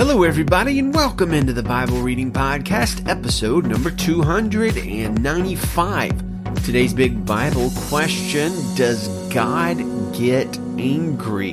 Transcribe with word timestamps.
Hello, 0.00 0.22
everybody, 0.22 0.78
and 0.78 0.94
welcome 0.94 1.34
into 1.34 1.52
the 1.52 1.62
Bible 1.62 2.00
Reading 2.00 2.32
Podcast, 2.32 3.06
episode 3.06 3.66
number 3.66 3.90
295. 3.90 6.64
Today's 6.64 6.94
big 6.94 7.26
Bible 7.26 7.70
question 7.88 8.50
Does 8.76 9.08
God 9.28 9.76
get 10.16 10.56
angry? 10.78 11.52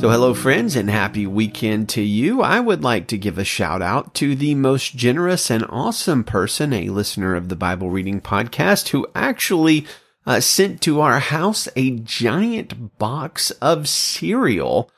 So, 0.00 0.08
hello, 0.08 0.32
friends, 0.32 0.76
and 0.76 0.88
happy 0.88 1.26
weekend 1.26 1.90
to 1.90 2.00
you. 2.00 2.40
I 2.40 2.58
would 2.58 2.82
like 2.82 3.06
to 3.08 3.18
give 3.18 3.36
a 3.36 3.44
shout 3.44 3.82
out 3.82 4.14
to 4.14 4.34
the 4.34 4.54
most 4.54 4.96
generous 4.96 5.50
and 5.50 5.66
awesome 5.68 6.24
person, 6.24 6.72
a 6.72 6.88
listener 6.88 7.34
of 7.34 7.50
the 7.50 7.56
Bible 7.56 7.90
Reading 7.90 8.22
Podcast, 8.22 8.88
who 8.88 9.06
actually 9.14 9.86
uh, 10.24 10.40
sent 10.40 10.80
to 10.80 11.02
our 11.02 11.18
house 11.18 11.68
a 11.76 11.98
giant 11.98 12.98
box 12.98 13.50
of 13.60 13.90
cereal 13.90 14.90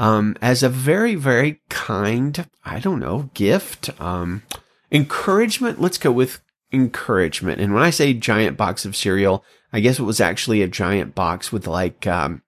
um, 0.00 0.34
as 0.40 0.62
a 0.62 0.70
very, 0.70 1.14
very 1.14 1.60
kind, 1.68 2.48
I 2.64 2.80
don't 2.80 3.00
know, 3.00 3.28
gift, 3.34 3.90
um, 4.00 4.42
encouragement. 4.90 5.78
Let's 5.78 5.98
go 5.98 6.10
with 6.10 6.40
encouragement. 6.72 7.60
And 7.60 7.74
when 7.74 7.82
I 7.82 7.90
say 7.90 8.14
giant 8.14 8.56
box 8.56 8.86
of 8.86 8.96
cereal, 8.96 9.44
I 9.74 9.80
guess 9.80 9.98
it 9.98 10.04
was 10.04 10.18
actually 10.18 10.62
a 10.62 10.68
giant 10.68 11.14
box 11.14 11.52
with 11.52 11.66
like, 11.66 12.06
um, 12.06 12.40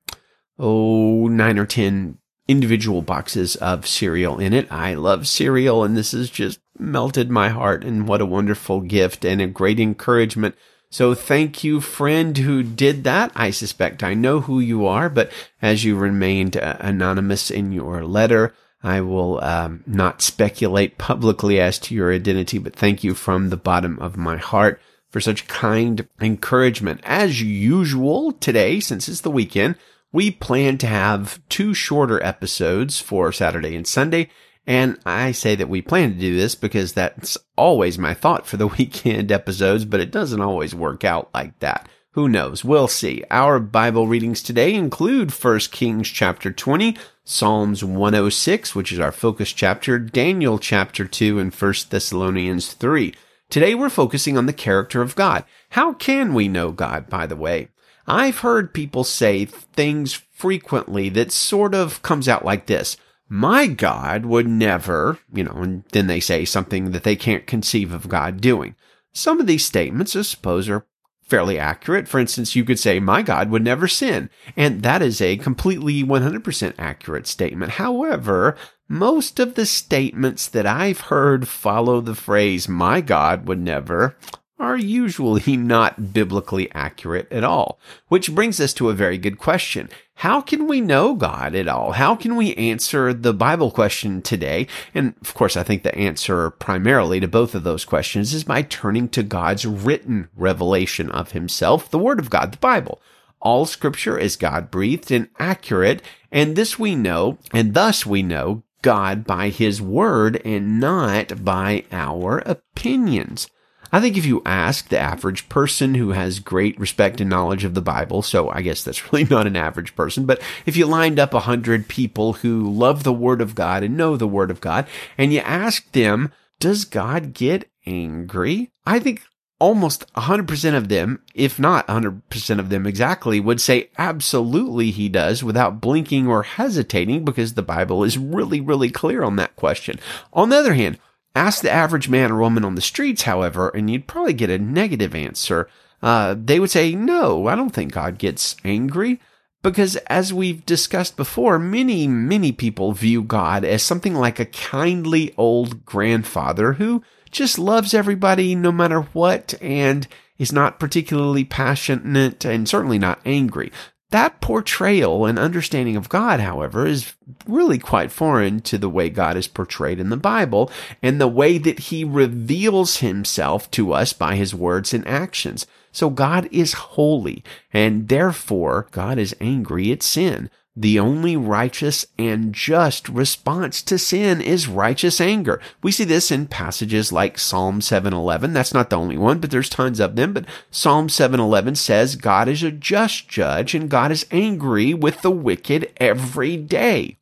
oh, 0.59 1.29
nine 1.29 1.59
or 1.59 1.67
10 1.67 2.17
individual 2.49 3.03
boxes 3.03 3.57
of 3.57 3.87
cereal 3.87 4.39
in 4.39 4.55
it. 4.55 4.73
I 4.73 4.95
love 4.95 5.29
cereal 5.29 5.85
and 5.85 5.95
this 5.95 6.13
has 6.13 6.31
just 6.31 6.59
melted 6.79 7.31
my 7.31 7.51
heart 7.51 7.85
and 7.85 8.09
what 8.09 8.23
a 8.23 8.27
wonderful 8.27 8.81
gift 8.81 9.27
and 9.27 9.43
a 9.43 9.47
great 9.47 9.79
encouragement 9.79 10.55
so 10.93 11.15
thank 11.15 11.65
you, 11.65 11.81
friend, 11.81 12.37
who 12.37 12.63
did 12.63 13.05
that. 13.05 13.33
I 13.35 13.51
suspect 13.51 14.03
I 14.03 14.13
know 14.13 14.41
who 14.41 14.61
you 14.61 14.87
are, 14.87 15.09
but 15.09 15.33
as 15.63 15.85
you 15.85 15.97
remained 15.97 16.57
uh, 16.57 16.77
anonymous 16.81 17.51
in 17.51 17.73
your 17.73 18.05
letter, 18.05 18.55
I 18.83 19.01
will 19.01 19.43
um, 19.43 19.83
not 19.87 20.21
speculate 20.21 20.99
publicly 20.99 21.59
as 21.59 21.79
to 21.81 21.95
your 21.95 22.13
identity, 22.13 22.59
but 22.59 22.77
thank 22.77 23.03
you 23.03 23.15
from 23.15 23.49
the 23.49 23.57
bottom 23.57 23.99
of 24.01 24.19
my 24.19 24.37
heart 24.37 24.83
for 25.09 25.19
such 25.19 25.49
kind 25.49 26.07
encouragement. 26.21 27.01
As 27.05 27.41
usual, 27.41 28.33
today, 28.33 28.79
since 28.79 29.09
it's 29.09 29.23
the 29.23 29.31
weekend, 29.31 29.77
we 30.13 30.31
plan 30.31 30.77
to 30.79 30.87
have 30.87 31.41
two 31.49 31.73
shorter 31.73 32.23
episodes 32.23 33.01
for 33.01 33.33
Saturday 33.33 33.75
and 33.75 33.87
Sunday, 33.87 34.29
and 34.67 34.99
I 35.05 35.33
say 35.33 35.55
that 35.57 35.69
we 35.69 35.83
plan 35.83 36.15
to 36.15 36.21
do 36.21 36.37
this 36.37 36.55
because 36.55 36.93
that's 36.93 37.37
always 37.57 37.99
my 37.99 38.15
thought 38.15 38.47
for 38.47 38.57
the 38.57 38.67
weekend 38.79 39.33
episodes, 39.33 39.85
but 39.85 40.01
it 40.01 40.11
doesn't 40.11 40.41
always 40.41 40.75
work 40.75 41.05
out 41.05 41.31
like 41.35 41.59
that. 41.61 41.89
Who 42.13 42.29
knows? 42.29 42.63
We'll 42.63 42.89
see. 42.89 43.25
Our 43.31 43.59
Bible 43.59 44.07
readings 44.07 44.43
today 44.43 44.75
include 44.75 45.31
1 45.31 45.59
Kings 45.71 46.09
chapter 46.09 46.53
20, 46.53 46.97
Psalms 47.25 47.83
106, 47.83 48.75
which 48.75 48.93
is 48.93 48.99
our 48.99 49.13
focus 49.13 49.51
chapter, 49.51 49.99
Daniel 49.99 50.59
chapter 50.59 51.07
2, 51.07 51.39
and 51.39 51.55
1 51.55 51.75
Thessalonians 51.89 52.75
3. 52.75 53.15
Today 53.49 53.75
we're 53.75 53.89
focusing 53.89 54.37
on 54.37 54.45
the 54.45 54.53
character 54.53 55.01
of 55.01 55.17
God. 55.17 55.45
How 55.71 55.95
can 55.95 56.35
we 56.35 56.49
know 56.49 56.71
God, 56.71 57.09
by 57.09 57.27
the 57.27 57.37
way? 57.37 57.69
I've 58.07 58.39
heard 58.39 58.75
people 58.75 59.05
say 59.05 59.47
things 59.47 60.13
frequently 60.13 61.09
that 61.11 61.33
sort 61.33 61.75
of 61.75 62.03
comes 62.03 62.29
out 62.29 62.45
like 62.45 62.67
this 62.67 62.99
my 63.33 63.67
God 63.67 64.27
would 64.27 64.47
never, 64.47 65.19
you 65.33 65.43
know, 65.43 65.53
and 65.53 65.85
then 65.93 66.07
they 66.07 66.21
say 66.21 66.45
something 66.45 66.91
that 66.91 67.03
they 67.03 67.17
can't 67.17 67.47
conceive 67.47 67.91
of 67.91 68.07
God 68.07 68.43
doing. 68.43 68.75
Some 69.15 69.41
of 69.41 69.47
these 69.47 69.65
statements, 69.65 70.15
I 70.15 70.21
suppose, 70.21 70.69
are 70.69 70.87
fairly 71.23 71.59
accurate. 71.59 72.09
For 72.09 72.21
instance, 72.21 72.55
you 72.55 72.63
could 72.63 72.79
say, 72.79 73.01
my 73.01 73.23
God 73.23 73.49
would 73.49 73.65
never 73.65 73.89
sin. 73.89 74.29
And 74.55 74.83
that 74.83 75.01
is 75.01 75.23
a 75.23 75.39
completely 75.39 76.05
100% 76.05 76.75
accurate 76.77 77.27
statement. 77.27 77.73
However, 77.73 78.55
most 78.87 79.41
of 79.41 79.55
the 79.55 79.65
statements 79.65 80.47
that 80.49 80.67
I've 80.67 81.01
heard 81.01 81.49
follow 81.49 82.03
the 82.03 82.15
phrase, 82.15 82.69
my 82.69 83.01
God 83.01 83.49
would 83.49 83.61
never, 83.61 84.15
are 84.63 84.77
usually 84.77 85.57
not 85.57 86.13
biblically 86.13 86.71
accurate 86.73 87.31
at 87.33 87.43
all. 87.43 87.81
Which 88.07 88.33
brings 88.33 88.61
us 88.61 88.73
to 88.75 88.91
a 88.91 88.95
very 88.95 89.19
good 89.19 89.39
question. 89.39 89.91
How 90.15 90.41
can 90.41 90.69
we 90.69 90.81
know 90.81 91.15
God 91.15 91.57
at 91.57 91.67
all? 91.67 91.93
How 91.93 92.15
can 92.15 92.37
we 92.37 92.55
answer 92.55 93.13
the 93.13 93.35
Bible 93.35 93.73
question 93.73 94.23
today? 94.23 94.69
And 94.95 95.15
of 95.21 95.35
course, 95.35 95.57
I 95.57 95.65
think 95.65 95.83
the 95.83 95.95
answer 95.97 96.49
primarily 96.51 97.19
to 97.19 97.27
both 97.27 97.57
of 97.57 97.65
those 97.65 97.85
questions 97.85 98.33
is 98.33 98.45
by 98.45 98.63
turning 98.63 99.09
to 99.09 99.25
God's 99.25 99.67
written 99.67 100.29
revelation 100.37 101.11
of 101.11 101.33
himself, 101.33 101.91
the 101.91 101.99
Word 101.99 102.21
of 102.21 102.31
God, 102.31 102.53
the 102.53 102.59
Bible. 102.59 103.03
All 103.41 103.67
scripture 103.67 104.17
is 104.17 104.37
God 104.37 104.71
breathed 104.71 105.11
and 105.11 105.29
accurate, 105.41 106.03
and 106.31 106.55
this 106.55 106.79
we 106.79 106.95
know, 106.95 107.39
and 107.53 107.75
thus 107.75 108.07
we 108.07 108.23
know 108.23 108.63
God 108.83 109.25
by 109.25 109.49
his 109.49 109.83
word 109.83 110.41
and 110.45 110.79
not 110.79 111.45
by 111.45 111.85
our 111.91 112.39
opinions. 112.39 113.49
I 113.93 114.01
think 114.01 114.17
if 114.17 114.25
you 114.25 114.43
ask 114.47 114.89
the 114.89 114.99
average 114.99 115.49
person 115.51 115.95
who 115.95 116.13
has 116.13 116.41
great 116.41 116.81
respect 116.81 117.21
and 117.21 117.29
knowledge 117.29 117.63
of 117.65 117.75
the 117.75 117.83
Bible, 117.83 118.23
so 118.23 118.49
I 118.49 118.63
guess 118.63 118.83
that's 118.83 119.13
really 119.13 119.25
not 119.25 119.47
an 119.47 119.57
average 119.57 119.95
person, 119.95 120.25
but 120.25 120.41
if 120.65 120.77
you 120.77 120.87
lined 120.87 121.19
up 121.19 121.35
a 121.35 121.41
hundred 121.41 121.89
people 121.89 122.35
who 122.35 122.71
love 122.71 123.05
the 123.05 123.13
Word 123.13 123.43
of 123.43 123.55
God 123.55 123.83
and 123.83 123.97
know 123.97 124.17
the 124.17 124.27
Word 124.27 124.51
of 124.51 124.61
God, 124.61 124.87
and 125.19 125.33
you 125.33 125.41
ask 125.41 125.91
them, 125.93 126.33
does 126.59 126.85
God 126.85 127.35
get 127.35 127.69
angry? 127.85 128.71
I 128.87 128.99
think 128.99 129.23
almost 129.59 130.13
100% 130.15 130.77
of 130.77 130.89
them, 130.89 131.23
if 131.35 131.59
not 131.59 131.87
100% 131.87 132.59
of 132.59 132.69
them 132.69 132.87
exactly, 132.87 133.39
would 133.39 133.61
say 133.61 133.91
absolutely 133.97 134.91
he 134.91 135.09
does 135.09 135.45
without 135.45 135.81
blinking 135.81 136.27
or 136.27 136.43
hesitating 136.43 137.25
because 137.25 137.55
the 137.55 137.63
Bible 137.63 138.03
is 138.03 138.19
really, 138.19 138.61
really 138.61 138.91
clear 138.91 139.23
on 139.23 139.37
that 139.37 139.55
question. 139.55 140.01
On 140.33 140.49
the 140.49 140.57
other 140.57 140.75
hand, 140.75 140.99
Ask 141.35 141.63
the 141.63 141.71
average 141.71 142.09
man 142.09 142.31
or 142.31 142.39
woman 142.39 142.65
on 142.65 142.75
the 142.75 142.83
streets, 142.83 143.23
however, 143.23 143.71
and 143.71 143.91
you'd 143.91 144.07
probably 144.07 144.35
get 144.35 144.51
a 144.51 144.59
negative 144.59 145.15
answer. 145.15 145.69
Uh, 146.03 146.35
they 146.39 146.61
would 146.61 146.71
say, 146.71 146.95
no, 146.95 147.47
I 147.47 147.55
don't 147.55 147.71
think 147.71 147.93
God 147.93 148.19
gets 148.19 148.57
angry. 148.65 149.21
Because 149.63 149.95
as 150.09 150.35
we've 150.35 150.67
discussed 150.67 151.17
before, 151.17 151.59
many, 151.59 152.09
many 152.09 152.51
people 152.51 152.93
view 152.93 153.23
God 153.23 153.65
as 153.65 153.83
something 153.83 154.15
like 154.15 154.41
a 154.41 154.45
kindly 154.45 155.33
old 155.39 155.85
grandfather 155.87 156.75
who 156.75 157.03
just 157.31 157.59
loves 157.59 157.95
everybody 157.95 158.55
no 158.57 158.73
matter 158.73 159.03
what 159.13 159.55
and 159.63 160.09
is 160.37 160.53
not 160.53 160.81
particularly 160.81 161.45
passionate 161.45 162.45
and 162.45 162.69
certainly 162.69 162.99
not 162.99 163.21
angry. 163.25 163.71
That 164.13 164.43
portrayal 164.43 165.25
and 165.25 165.39
understanding 165.39 165.97
of 165.97 166.11
God, 166.11 166.39
however, 166.39 166.87
is 166.87 167.15
really 167.47 167.79
quite 167.79 168.13
foreign 168.13 168.61
to 168.61 168.77
the 168.77 168.91
way 168.91 169.09
God 169.09 169.39
is 169.39 169.49
portrayed 169.49 169.99
in 169.99 170.11
the 170.11 170.19
Bible 170.19 170.71
and 171.03 171.19
the 171.19 171.27
way 171.27 171.57
that 171.57 171.79
he 171.79 172.05
reveals 172.05 172.99
himself 172.99 173.71
to 173.71 173.95
us 173.95 174.13
by 174.13 174.37
his 174.37 174.55
words 174.55 174.93
and 174.93 175.09
actions. 175.09 175.67
So 175.93 176.11
God 176.11 176.47
is 176.53 176.75
holy 176.75 177.43
and 177.73 178.09
therefore 178.09 178.87
God 178.91 179.19
is 179.19 179.35
angry 179.41 179.91
at 179.93 180.03
sin. 180.03 180.51
The 180.75 180.99
only 180.99 181.37
righteous 181.37 182.07
and 182.19 182.55
just 182.55 183.07
response 183.11 183.83
to 183.83 183.99
sin 183.99 184.41
is 184.41 184.69
righteous 184.69 185.21
anger. 185.21 185.61
We 185.83 185.93
see 185.93 186.05
this 186.05 186.31
in 186.31 186.47
passages 186.47 187.13
like 187.13 187.39
Psalm 187.39 187.83
7:11. 187.83 188.55
That's 188.55 188.73
not 188.73 188.89
the 188.89 188.97
only 188.97 189.19
one, 189.19 189.39
but 189.39 189.51
there's 189.51 189.69
tons 189.69 190.01
of 190.01 190.17
them, 190.17 190.33
but 190.33 190.47
Psalm 190.71 191.11
7:11 191.11 191.77
says 191.77 192.17
God 192.17 192.49
is 192.49 192.63
a 192.63 192.71
just 192.71 193.29
judge 193.29 193.75
and 193.75 193.91
God 193.91 194.11
is 194.11 194.25
angry 194.31 194.95
with 194.95 195.21
the 195.21 195.31
wicked 195.31 195.93
every 195.99 196.57
day. 196.57 197.19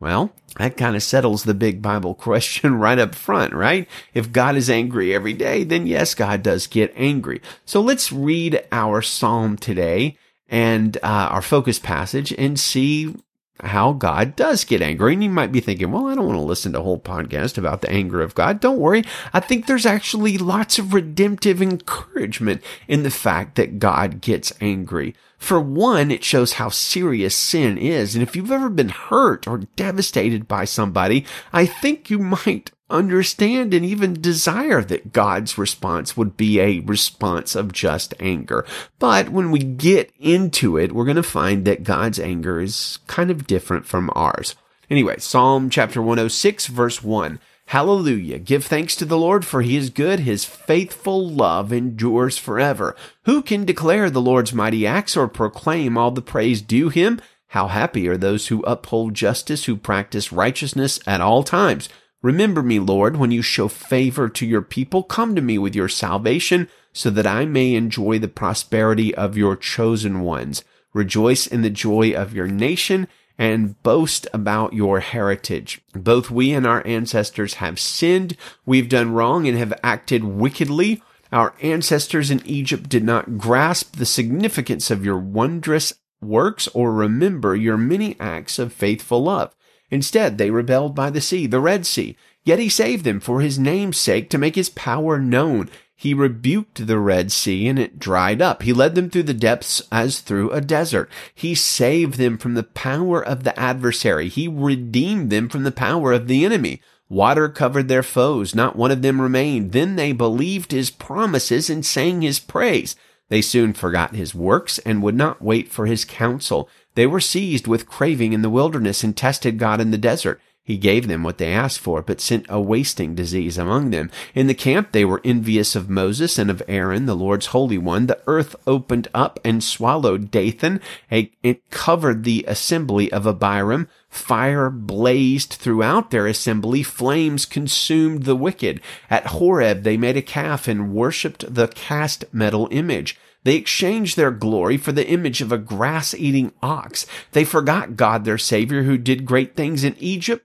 Well, 0.00 0.32
that 0.56 0.78
kind 0.78 0.96
of 0.96 1.02
settles 1.02 1.44
the 1.44 1.52
big 1.52 1.82
Bible 1.82 2.14
question 2.28 2.76
right 2.76 2.98
up 2.98 3.14
front, 3.14 3.52
right? 3.52 3.86
If 4.14 4.32
God 4.32 4.56
is 4.56 4.70
angry 4.70 5.14
every 5.14 5.34
day, 5.34 5.64
then 5.64 5.86
yes, 5.86 6.14
God 6.14 6.42
does 6.42 6.66
get 6.66 6.94
angry. 6.96 7.42
So 7.66 7.82
let's 7.82 8.10
read 8.10 8.64
our 8.72 9.02
psalm 9.02 9.58
today 9.58 10.16
and 10.48 10.96
uh, 10.98 11.28
our 11.30 11.42
focus 11.42 11.78
passage 11.78 12.32
and 12.32 12.58
see 12.58 13.14
how 13.60 13.92
God 13.92 14.36
does 14.36 14.64
get 14.64 14.82
angry. 14.82 15.14
And 15.14 15.24
you 15.24 15.30
might 15.30 15.52
be 15.52 15.60
thinking, 15.60 15.90
well, 15.90 16.06
I 16.06 16.14
don't 16.14 16.26
want 16.26 16.38
to 16.38 16.44
listen 16.44 16.72
to 16.72 16.80
a 16.80 16.82
whole 16.82 17.00
podcast 17.00 17.56
about 17.56 17.80
the 17.80 17.90
anger 17.90 18.20
of 18.20 18.34
God. 18.34 18.60
Don't 18.60 18.78
worry. 18.78 19.02
I 19.32 19.40
think 19.40 19.66
there's 19.66 19.86
actually 19.86 20.36
lots 20.38 20.78
of 20.78 20.92
redemptive 20.92 21.62
encouragement 21.62 22.62
in 22.86 23.02
the 23.02 23.10
fact 23.10 23.56
that 23.56 23.78
God 23.78 24.20
gets 24.20 24.52
angry. 24.60 25.14
For 25.38 25.60
one, 25.60 26.10
it 26.10 26.24
shows 26.24 26.54
how 26.54 26.70
serious 26.70 27.34
sin 27.34 27.78
is. 27.78 28.14
And 28.14 28.22
if 28.22 28.34
you've 28.34 28.50
ever 28.50 28.68
been 28.68 28.88
hurt 28.88 29.46
or 29.46 29.58
devastated 29.76 30.48
by 30.48 30.64
somebody, 30.64 31.24
I 31.52 31.66
think 31.66 32.10
you 32.10 32.18
might 32.18 32.70
understand 32.88 33.74
and 33.74 33.84
even 33.84 34.20
desire 34.20 34.82
that 34.82 35.12
God's 35.12 35.58
response 35.58 36.16
would 36.16 36.36
be 36.36 36.60
a 36.60 36.80
response 36.80 37.54
of 37.54 37.72
just 37.72 38.14
anger. 38.20 38.64
But 38.98 39.28
when 39.30 39.50
we 39.50 39.58
get 39.58 40.12
into 40.18 40.76
it, 40.76 40.92
we're 40.92 41.04
going 41.04 41.16
to 41.16 41.22
find 41.22 41.64
that 41.64 41.84
God's 41.84 42.20
anger 42.20 42.60
is 42.60 42.98
kind 43.06 43.30
of 43.30 43.46
different 43.46 43.86
from 43.86 44.10
ours. 44.14 44.54
Anyway, 44.88 45.16
Psalm 45.18 45.68
chapter 45.68 46.00
106 46.00 46.68
verse 46.68 47.02
1. 47.02 47.40
Hallelujah. 47.70 48.38
Give 48.38 48.64
thanks 48.64 48.94
to 48.96 49.04
the 49.04 49.18
Lord 49.18 49.44
for 49.44 49.60
he 49.60 49.76
is 49.76 49.90
good. 49.90 50.20
His 50.20 50.44
faithful 50.44 51.28
love 51.28 51.72
endures 51.72 52.38
forever. 52.38 52.94
Who 53.24 53.42
can 53.42 53.64
declare 53.64 54.08
the 54.08 54.20
Lord's 54.20 54.52
mighty 54.52 54.86
acts 54.86 55.16
or 55.16 55.26
proclaim 55.26 55.98
all 55.98 56.12
the 56.12 56.22
praise 56.22 56.62
due 56.62 56.90
him? 56.90 57.20
How 57.48 57.66
happy 57.66 58.08
are 58.08 58.16
those 58.16 58.48
who 58.48 58.62
uphold 58.62 59.14
justice, 59.14 59.64
who 59.64 59.76
practice 59.76 60.30
righteousness 60.30 61.00
at 61.08 61.20
all 61.20 61.42
times. 61.42 61.88
Remember 62.22 62.62
me, 62.62 62.78
Lord, 62.78 63.16
when 63.16 63.30
you 63.32 63.42
show 63.42 63.66
favor 63.66 64.28
to 64.28 64.46
your 64.46 64.62
people. 64.62 65.02
Come 65.02 65.34
to 65.34 65.42
me 65.42 65.58
with 65.58 65.74
your 65.74 65.88
salvation 65.88 66.68
so 66.92 67.10
that 67.10 67.26
I 67.26 67.46
may 67.46 67.74
enjoy 67.74 68.18
the 68.20 68.28
prosperity 68.28 69.14
of 69.14 69.36
your 69.36 69.56
chosen 69.56 70.20
ones. 70.20 70.64
Rejoice 70.94 71.46
in 71.46 71.62
the 71.62 71.70
joy 71.70 72.12
of 72.12 72.32
your 72.32 72.46
nation 72.46 73.08
and 73.38 73.80
boast 73.82 74.26
about 74.32 74.72
your 74.72 75.00
heritage. 75.00 75.80
Both 75.92 76.30
we 76.30 76.52
and 76.52 76.66
our 76.66 76.86
ancestors 76.86 77.54
have 77.54 77.78
sinned. 77.78 78.36
We've 78.64 78.88
done 78.88 79.12
wrong 79.12 79.46
and 79.46 79.58
have 79.58 79.78
acted 79.82 80.24
wickedly. 80.24 81.02
Our 81.32 81.54
ancestors 81.60 82.30
in 82.30 82.46
Egypt 82.46 82.88
did 82.88 83.04
not 83.04 83.38
grasp 83.38 83.96
the 83.96 84.06
significance 84.06 84.90
of 84.90 85.04
your 85.04 85.18
wondrous 85.18 85.92
works 86.20 86.68
or 86.68 86.92
remember 86.92 87.54
your 87.54 87.76
many 87.76 88.18
acts 88.18 88.58
of 88.58 88.72
faithful 88.72 89.24
love. 89.24 89.54
Instead, 89.90 90.38
they 90.38 90.50
rebelled 90.50 90.94
by 90.94 91.10
the 91.10 91.20
sea, 91.20 91.46
the 91.46 91.60
Red 91.60 91.86
Sea. 91.86 92.16
Yet 92.44 92.58
he 92.58 92.68
saved 92.68 93.04
them 93.04 93.20
for 93.20 93.40
his 93.40 93.58
name's 93.58 93.96
sake 93.96 94.30
to 94.30 94.38
make 94.38 94.54
his 94.54 94.70
power 94.70 95.18
known. 95.18 95.68
He 95.98 96.12
rebuked 96.12 96.86
the 96.86 96.98
Red 96.98 97.32
Sea 97.32 97.66
and 97.68 97.78
it 97.78 97.98
dried 97.98 98.42
up. 98.42 98.62
He 98.62 98.74
led 98.74 98.94
them 98.94 99.08
through 99.08 99.22
the 99.24 99.34
depths 99.34 99.80
as 99.90 100.20
through 100.20 100.50
a 100.50 100.60
desert. 100.60 101.10
He 101.34 101.54
saved 101.54 102.18
them 102.18 102.36
from 102.36 102.52
the 102.52 102.62
power 102.62 103.24
of 103.24 103.44
the 103.44 103.58
adversary. 103.58 104.28
He 104.28 104.46
redeemed 104.46 105.30
them 105.30 105.48
from 105.48 105.64
the 105.64 105.72
power 105.72 106.12
of 106.12 106.28
the 106.28 106.44
enemy. 106.44 106.82
Water 107.08 107.48
covered 107.48 107.88
their 107.88 108.02
foes. 108.02 108.54
Not 108.54 108.76
one 108.76 108.90
of 108.90 109.00
them 109.00 109.22
remained. 109.22 109.72
Then 109.72 109.96
they 109.96 110.12
believed 110.12 110.72
his 110.72 110.90
promises 110.90 111.70
and 111.70 111.84
sang 111.84 112.20
his 112.20 112.40
praise. 112.40 112.94
They 113.28 113.40
soon 113.40 113.72
forgot 113.72 114.14
his 114.14 114.34
works 114.34 114.78
and 114.80 115.02
would 115.02 115.16
not 115.16 115.42
wait 115.42 115.68
for 115.68 115.86
his 115.86 116.04
counsel. 116.04 116.68
They 116.94 117.06
were 117.06 117.20
seized 117.20 117.66
with 117.66 117.88
craving 117.88 118.34
in 118.34 118.42
the 118.42 118.50
wilderness 118.50 119.02
and 119.02 119.16
tested 119.16 119.58
God 119.58 119.80
in 119.80 119.92
the 119.92 119.98
desert. 119.98 120.40
He 120.66 120.76
gave 120.78 121.06
them 121.06 121.22
what 121.22 121.38
they 121.38 121.52
asked 121.52 121.78
for, 121.78 122.02
but 122.02 122.20
sent 122.20 122.44
a 122.48 122.60
wasting 122.60 123.14
disease 123.14 123.56
among 123.56 123.90
them. 123.90 124.10
In 124.34 124.48
the 124.48 124.52
camp 124.52 124.90
they 124.90 125.04
were 125.04 125.20
envious 125.22 125.76
of 125.76 125.88
Moses 125.88 126.40
and 126.40 126.50
of 126.50 126.60
Aaron, 126.66 127.06
the 127.06 127.14
Lord's 127.14 127.46
Holy 127.46 127.78
One. 127.78 128.08
The 128.08 128.20
earth 128.26 128.56
opened 128.66 129.06
up 129.14 129.38
and 129.44 129.62
swallowed 129.62 130.32
Dathan. 130.32 130.80
It 131.08 131.70
covered 131.70 132.24
the 132.24 132.44
assembly 132.48 133.12
of 133.12 133.28
Abiram. 133.28 133.86
Fire 134.08 134.68
blazed 134.68 135.52
throughout 135.52 136.10
their 136.10 136.26
assembly. 136.26 136.82
Flames 136.82 137.46
consumed 137.46 138.24
the 138.24 138.34
wicked. 138.34 138.80
At 139.08 139.26
Horeb 139.26 139.84
they 139.84 139.96
made 139.96 140.16
a 140.16 140.22
calf 140.22 140.66
and 140.66 140.92
worshipped 140.92 141.54
the 141.54 141.68
cast 141.68 142.24
metal 142.32 142.66
image. 142.72 143.16
They 143.44 143.54
exchanged 143.54 144.16
their 144.16 144.32
glory 144.32 144.76
for 144.76 144.90
the 144.90 145.06
image 145.06 145.40
of 145.40 145.52
a 145.52 145.58
grass 145.58 146.12
eating 146.12 146.50
ox. 146.60 147.06
They 147.30 147.44
forgot 147.44 147.94
God 147.94 148.24
their 148.24 148.38
Savior 148.38 148.82
who 148.82 148.98
did 148.98 149.24
great 149.24 149.54
things 149.54 149.84
in 149.84 149.94
Egypt 150.00 150.44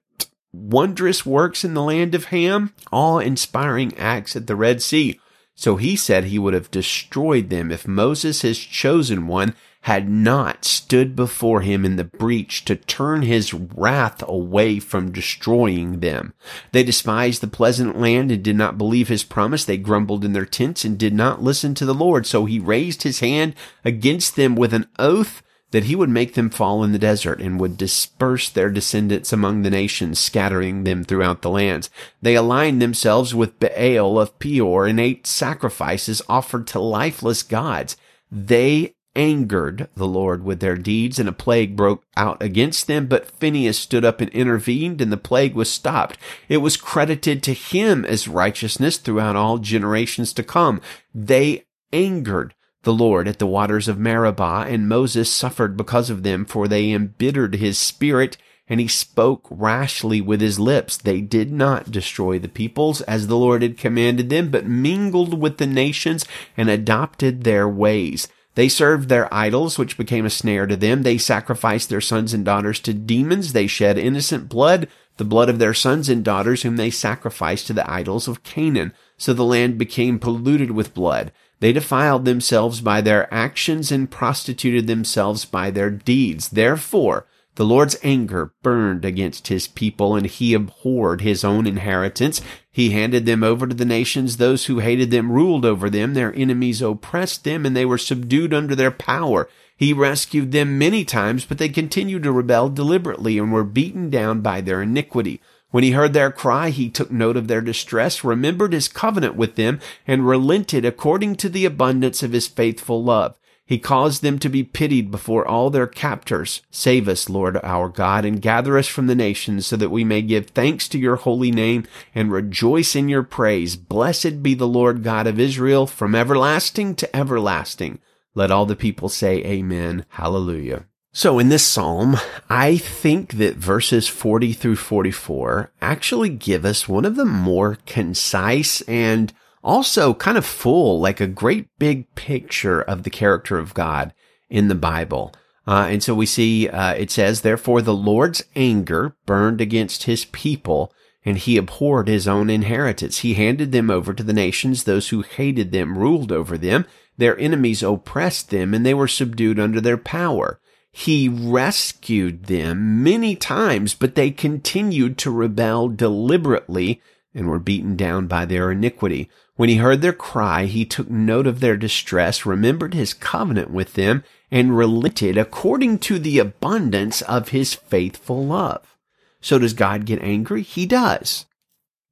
wondrous 0.54 1.26
works 1.26 1.64
in 1.64 1.74
the 1.74 1.82
land 1.82 2.16
of 2.16 2.26
Ham, 2.26 2.74
awe 2.92 3.20
inspiring 3.20 3.98
acts 3.98 4.36
at 4.36 4.48
the 4.48 4.56
Red 4.56 4.82
Sea. 4.82 5.20
So 5.56 5.76
he 5.76 5.96
said 5.96 6.24
he 6.26 6.40
would 6.40 6.54
have 6.54 6.72
destroyed 6.72 7.50
them 7.50 7.72
if 7.72 7.88
Moses, 7.88 8.42
his 8.42 8.58
chosen 8.58 9.28
one, 9.28 9.54
had 9.86 10.08
not 10.08 10.64
stood 10.64 11.16
before 11.16 11.62
him 11.62 11.84
in 11.84 11.96
the 11.96 12.04
breach 12.04 12.66
to 12.66 12.76
turn 12.76 13.24
his 13.24 13.54
wrath 13.54 14.24
away 14.28 14.80
from 14.80 15.12
destroying 15.12 16.00
them. 16.00 16.34
They 16.72 16.84
despised 16.84 17.42
the 17.42 17.48
pleasant 17.48 18.00
land 18.00 18.32
and 18.32 18.44
did 18.44 18.56
not 18.56 18.78
believe 18.78 19.08
his 19.08 19.24
promise. 19.24 19.66
They 19.66 19.78
grumbled 19.78 20.24
in 20.24 20.34
their 20.34 20.46
tents 20.46 20.86
and 20.86 20.98
did 20.98 21.14
not 21.14 21.42
listen 21.42 21.74
to 21.76 21.86
the 21.86 21.96
Lord. 21.96 22.28
So 22.28 22.46
he 22.46 22.60
raised 22.60 23.04
his 23.04 23.22
hand 23.22 23.56
against 23.84 24.36
them 24.36 24.56
with 24.56 24.74
an 24.74 24.88
oath 25.00 25.42
that 25.72 25.86
he 25.86 25.96
would 25.96 26.10
make 26.10 26.34
them 26.34 26.50
fall 26.50 26.84
in 26.84 26.92
the 26.92 27.00
desert 27.00 27.42
and 27.42 27.60
would 27.60 27.78
disperse 27.78 28.50
their 28.50 28.70
descendants 28.70 29.34
among 29.34 29.62
the 29.62 29.70
nations, 29.70 30.20
scattering 30.20 30.84
them 30.84 31.04
throughout 31.04 31.42
the 31.42 31.50
lands. 31.50 31.90
They 32.22 32.36
aligned 32.36 32.82
themselves 32.82 33.34
with 33.34 33.60
Baal 33.60 34.20
of 34.20 34.38
Peor 34.40 34.86
and 34.86 35.00
ate 35.00 35.26
sacrifices 35.26 36.22
offered 36.30 36.68
to 36.68 36.80
lifeless 36.80 37.44
gods. 37.44 37.98
They 38.32 38.96
angered 39.16 39.90
the 39.96 40.08
Lord 40.08 40.44
with 40.44 40.60
their 40.60 40.78
deeds, 40.78 41.20
and 41.20 41.28
a 41.28 41.34
plague 41.34 41.76
broke 41.76 42.04
out 42.16 42.42
against 42.42 42.88
them. 42.88 43.08
But 43.08 43.32
Phinehas 43.40 43.78
stood 43.78 44.06
up 44.06 44.22
and 44.22 44.30
intervened, 44.32 45.02
and 45.02 45.12
the 45.12 45.18
plague 45.18 45.54
was 45.54 45.70
stopped. 45.70 46.18
It 46.48 46.58
was 46.58 46.78
credited 46.78 47.44
to 47.44 47.54
him 47.54 48.06
as 48.06 48.28
righteousness 48.28 48.98
throughout 48.98 49.36
all 49.36 49.58
generations 49.58 50.34
to 50.34 50.44
come. 50.44 50.82
They 51.14 51.66
angered 51.92 52.54
the 52.84 52.94
Lord 52.94 53.28
at 53.28 53.40
the 53.40 53.48
waters 53.48 53.88
of 53.88 54.00
Meribah, 54.00 54.66
and 54.68 54.90
Moses 54.90 55.32
suffered 55.32 55.78
because 55.78 56.10
of 56.10 56.24
them, 56.24 56.46
for 56.46 56.68
they 56.68 56.92
embittered 56.92 57.56
his 57.56 57.78
spirit, 57.78 58.38
and 58.68 58.80
he 58.80 58.88
spoke 58.88 59.46
rashly 59.50 60.22
with 60.22 60.42
his 60.42 60.60
lips. 60.60 60.98
They 60.98 61.22
did 61.22 61.52
not 61.52 61.92
destroy 61.92 62.40
the 62.40 62.48
peoples 62.48 63.02
as 63.02 63.28
the 63.28 63.38
Lord 63.38 63.62
had 63.62 63.78
commanded 63.78 64.30
them, 64.30 64.50
but 64.50 64.66
mingled 64.66 65.40
with 65.40 65.58
the 65.58 65.68
nations 65.68 66.26
and 66.58 66.70
adopted 66.70 67.44
their 67.44 67.68
ways. 67.68 68.28
They 68.56 68.68
served 68.68 69.10
their 69.10 69.34
idols, 69.34 69.78
which 69.78 69.98
became 69.98 70.26
a 70.26 70.30
snare 70.30 70.68
to 70.68 70.76
them. 70.76 71.04
They 71.04 71.18
sacrificed 71.18 71.90
their 71.90 72.02
sons 72.02 72.34
and 72.34 72.44
daughters 72.44 72.80
to 72.82 72.94
demons. 72.94 73.54
They 73.54 73.68
shed 73.68 73.98
innocent 73.98 74.50
blood, 74.50 74.88
the 75.18 75.26
blood 75.26 75.50
of 75.50 75.60
their 75.60 75.74
sons 75.74 76.10
and 76.10 76.24
daughters, 76.24 76.64
whom 76.64 76.76
they 76.76 76.90
sacrificed 76.90 77.68
to 77.68 77.74
the 77.74 77.90
idols 77.90 78.28
of 78.28 78.44
Canaan. 78.44 78.94
So 79.18 79.34
the 79.34 79.46
land 79.46 79.78
became 79.78 80.20
polluted 80.20 80.72
with 80.72 80.94
blood. 80.94 81.32
They 81.62 81.72
defiled 81.72 82.26
themselves 82.26 82.82
by 82.82 83.02
their 83.02 83.32
actions 83.32 83.92
and 83.92 84.10
prostituted 84.10 84.88
themselves 84.88 85.46
by 85.46 85.70
their 85.70 85.92
deeds. 85.92 86.50
Therefore, 86.50 87.28
the 87.56 87.66
Lord's 87.66 87.98
anger 88.02 88.54
burned 88.64 89.06
against 89.06 89.50
his 89.50 89.68
people 89.68 90.16
and 90.16 90.26
he 90.26 90.56
abhorred 90.56 91.22
his 91.22 91.44
own 91.44 91.68
inheritance. 91.68 92.42
He 92.72 92.90
handed 92.90 93.28
them 93.28 93.44
over 93.44 93.68
to 93.68 93.76
the 93.76 93.86
nations. 93.86 94.38
Those 94.38 94.66
who 94.66 94.80
hated 94.80 95.12
them 95.12 95.32
ruled 95.32 95.64
over 95.64 95.88
them. 95.88 96.16
Their 96.16 96.34
enemies 96.34 96.82
oppressed 96.82 97.44
them 97.44 97.64
and 97.66 97.78
they 97.78 97.86
were 97.86 98.00
subdued 98.00 98.56
under 98.56 98.76
their 98.76 98.90
power. 98.90 99.48
He 99.78 99.94
rescued 99.94 100.52
them 100.52 100.80
many 100.80 101.06
times, 101.06 101.46
but 101.46 101.60
they 101.60 101.70
continued 101.70 102.24
to 102.24 102.32
rebel 102.32 102.70
deliberately 102.70 103.38
and 103.38 103.52
were 103.52 103.64
beaten 103.64 104.10
down 104.10 104.42
by 104.42 104.62
their 104.62 104.82
iniquity. 104.82 105.42
When 105.72 105.84
he 105.84 105.92
heard 105.92 106.14
their 106.14 106.32
cry, 106.32 106.70
he 106.70 106.90
took 106.90 107.12
note 107.12 107.38
of 107.38 107.48
their 107.48 107.62
distress, 107.62 108.24
remembered 108.24 108.74
his 108.74 108.88
covenant 108.88 109.36
with 109.36 109.56
them, 109.56 109.80
and 110.06 110.28
relented 110.28 110.86
according 110.86 111.38
to 111.38 111.50
the 111.50 111.66
abundance 111.66 112.22
of 112.22 112.34
his 112.34 112.48
faithful 112.48 113.04
love. 113.04 113.36
He 113.66 113.80
caused 113.80 114.22
them 114.22 114.38
to 114.40 114.50
be 114.50 114.66
pitied 114.66 115.12
before 115.12 115.48
all 115.48 115.70
their 115.70 115.88
captors. 115.88 116.62
Save 116.72 117.08
us, 117.08 117.30
Lord 117.30 117.58
our 117.64 117.88
God, 117.88 118.26
and 118.26 118.42
gather 118.42 118.78
us 118.78 118.88
from 118.88 119.08
the 119.08 119.16
nations 119.16 119.66
so 119.66 119.78
that 119.78 119.90
we 119.90 120.04
may 120.04 120.22
give 120.22 120.48
thanks 120.48 120.90
to 120.90 121.00
your 121.00 121.16
holy 121.16 121.52
name 121.52 121.86
and 122.14 122.34
rejoice 122.34 122.98
in 122.98 123.08
your 123.08 123.24
praise. 123.24 123.78
Blessed 123.78 124.44
be 124.44 124.54
the 124.54 124.68
Lord 124.68 125.04
God 125.04 125.26
of 125.26 125.40
Israel 125.40 125.88
from 125.88 126.16
everlasting 126.16 126.96
to 126.96 127.16
everlasting. 127.16 128.00
Let 128.36 128.52
all 128.52 128.66
the 128.66 128.76
people 128.76 129.08
say 129.08 129.38
amen. 129.46 130.06
Hallelujah. 130.10 130.86
So 131.14 131.40
in 131.40 131.50
this 131.50 131.66
psalm, 131.66 132.16
I 132.50 132.78
think 132.78 133.34
that 133.34 133.58
verses 133.58 134.08
40 134.08 134.54
through 134.54 134.78
44 134.78 135.74
actually 135.82 136.30
give 136.30 136.64
us 136.64 136.88
one 136.88 137.04
of 137.04 137.18
the 137.18 137.26
more 137.26 137.78
concise 137.86 138.80
and 138.82 139.34
also 139.62 140.14
kind 140.14 140.38
of 140.38 140.46
full, 140.46 141.02
like 141.02 141.20
a 141.20 141.28
great 141.28 141.68
big 141.78 142.14
picture 142.16 142.82
of 142.82 143.04
the 143.04 143.10
character 143.10 143.58
of 143.58 143.74
God 143.74 144.14
in 144.50 144.70
the 144.70 144.76
Bible. 144.76 145.34
Uh, 145.68 145.88
and 145.90 146.02
so 146.02 146.16
we 146.16 146.26
see, 146.26 146.70
uh, 146.70 146.94
it 146.94 147.12
says, 147.12 147.42
therefore 147.42 147.82
the 147.82 147.94
Lord's 147.94 148.42
anger 148.56 149.16
burned 149.26 149.60
against 149.60 150.04
his 150.04 150.24
people 150.26 150.94
and 151.26 151.38
he 151.38 151.58
abhorred 151.58 152.08
his 152.08 152.26
own 152.26 152.50
inheritance. 152.50 153.20
He 153.20 153.34
handed 153.34 153.74
them 153.74 153.92
over 153.92 154.14
to 154.14 154.24
the 154.24 154.34
nations. 154.34 154.86
Those 154.86 155.10
who 155.10 155.22
hated 155.24 155.74
them 155.74 155.98
ruled 155.98 156.32
over 156.32 156.58
them. 156.58 156.86
Their 157.18 157.38
enemies 157.38 157.84
oppressed 157.84 158.50
them 158.50 158.74
and 158.74 158.86
they 158.86 158.94
were 158.94 159.10
subdued 159.10 159.60
under 159.60 159.82
their 159.82 159.98
power. 159.98 160.61
He 160.92 161.30
rescued 161.30 162.46
them 162.46 163.02
many 163.04 163.36
times, 163.36 163.94
but 163.94 164.16
they 164.16 164.30
continued 164.30 165.18
to 165.20 165.32
rebel 165.32 165.88
deliberately 165.88 167.02
and 167.34 167.48
were 167.48 167.60
beaten 167.60 167.96
down 167.96 168.28
by 168.28 168.46
their 168.46 168.72
iniquity. 168.72 169.30
When 169.56 169.70
he 169.70 169.78
heard 169.78 170.02
their 170.02 170.14
cry, 170.14 170.66
he 170.66 170.86
took 170.86 171.10
note 171.10 171.48
of 171.48 171.60
their 171.60 171.78
distress, 171.78 172.46
remembered 172.46 172.94
his 172.94 173.14
covenant 173.14 173.72
with 173.72 173.94
them, 173.94 174.24
and 174.50 174.78
relented 174.78 175.38
according 175.38 176.00
to 176.00 176.20
the 176.20 176.40
abundance 176.40 177.22
of 177.22 177.50
his 177.50 177.74
faithful 177.74 178.46
love. 178.46 178.98
So 179.40 179.60
does 179.60 179.74
God 179.74 180.06
get 180.06 180.22
angry? 180.22 180.62
He 180.62 180.86
does. 180.86 181.46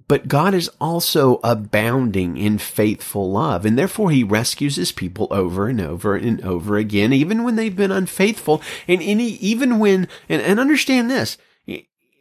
But 0.09 0.27
God 0.27 0.55
is 0.55 0.69
also 0.81 1.39
abounding 1.43 2.35
in 2.35 2.57
faithful 2.57 3.31
love, 3.31 3.63
and 3.63 3.77
therefore 3.77 4.09
he 4.09 4.23
rescues 4.23 4.75
his 4.75 4.91
people 4.91 5.27
over 5.29 5.69
and 5.69 5.79
over 5.79 6.15
and 6.15 6.41
over 6.43 6.77
again, 6.77 7.13
even 7.13 7.43
when 7.43 7.55
they've 7.55 7.75
been 7.75 7.91
unfaithful, 7.91 8.59
and 8.87 9.03
any, 9.03 9.33
even 9.35 9.77
when, 9.77 10.07
and, 10.27 10.41
and 10.41 10.59
understand 10.59 11.11
this, 11.11 11.37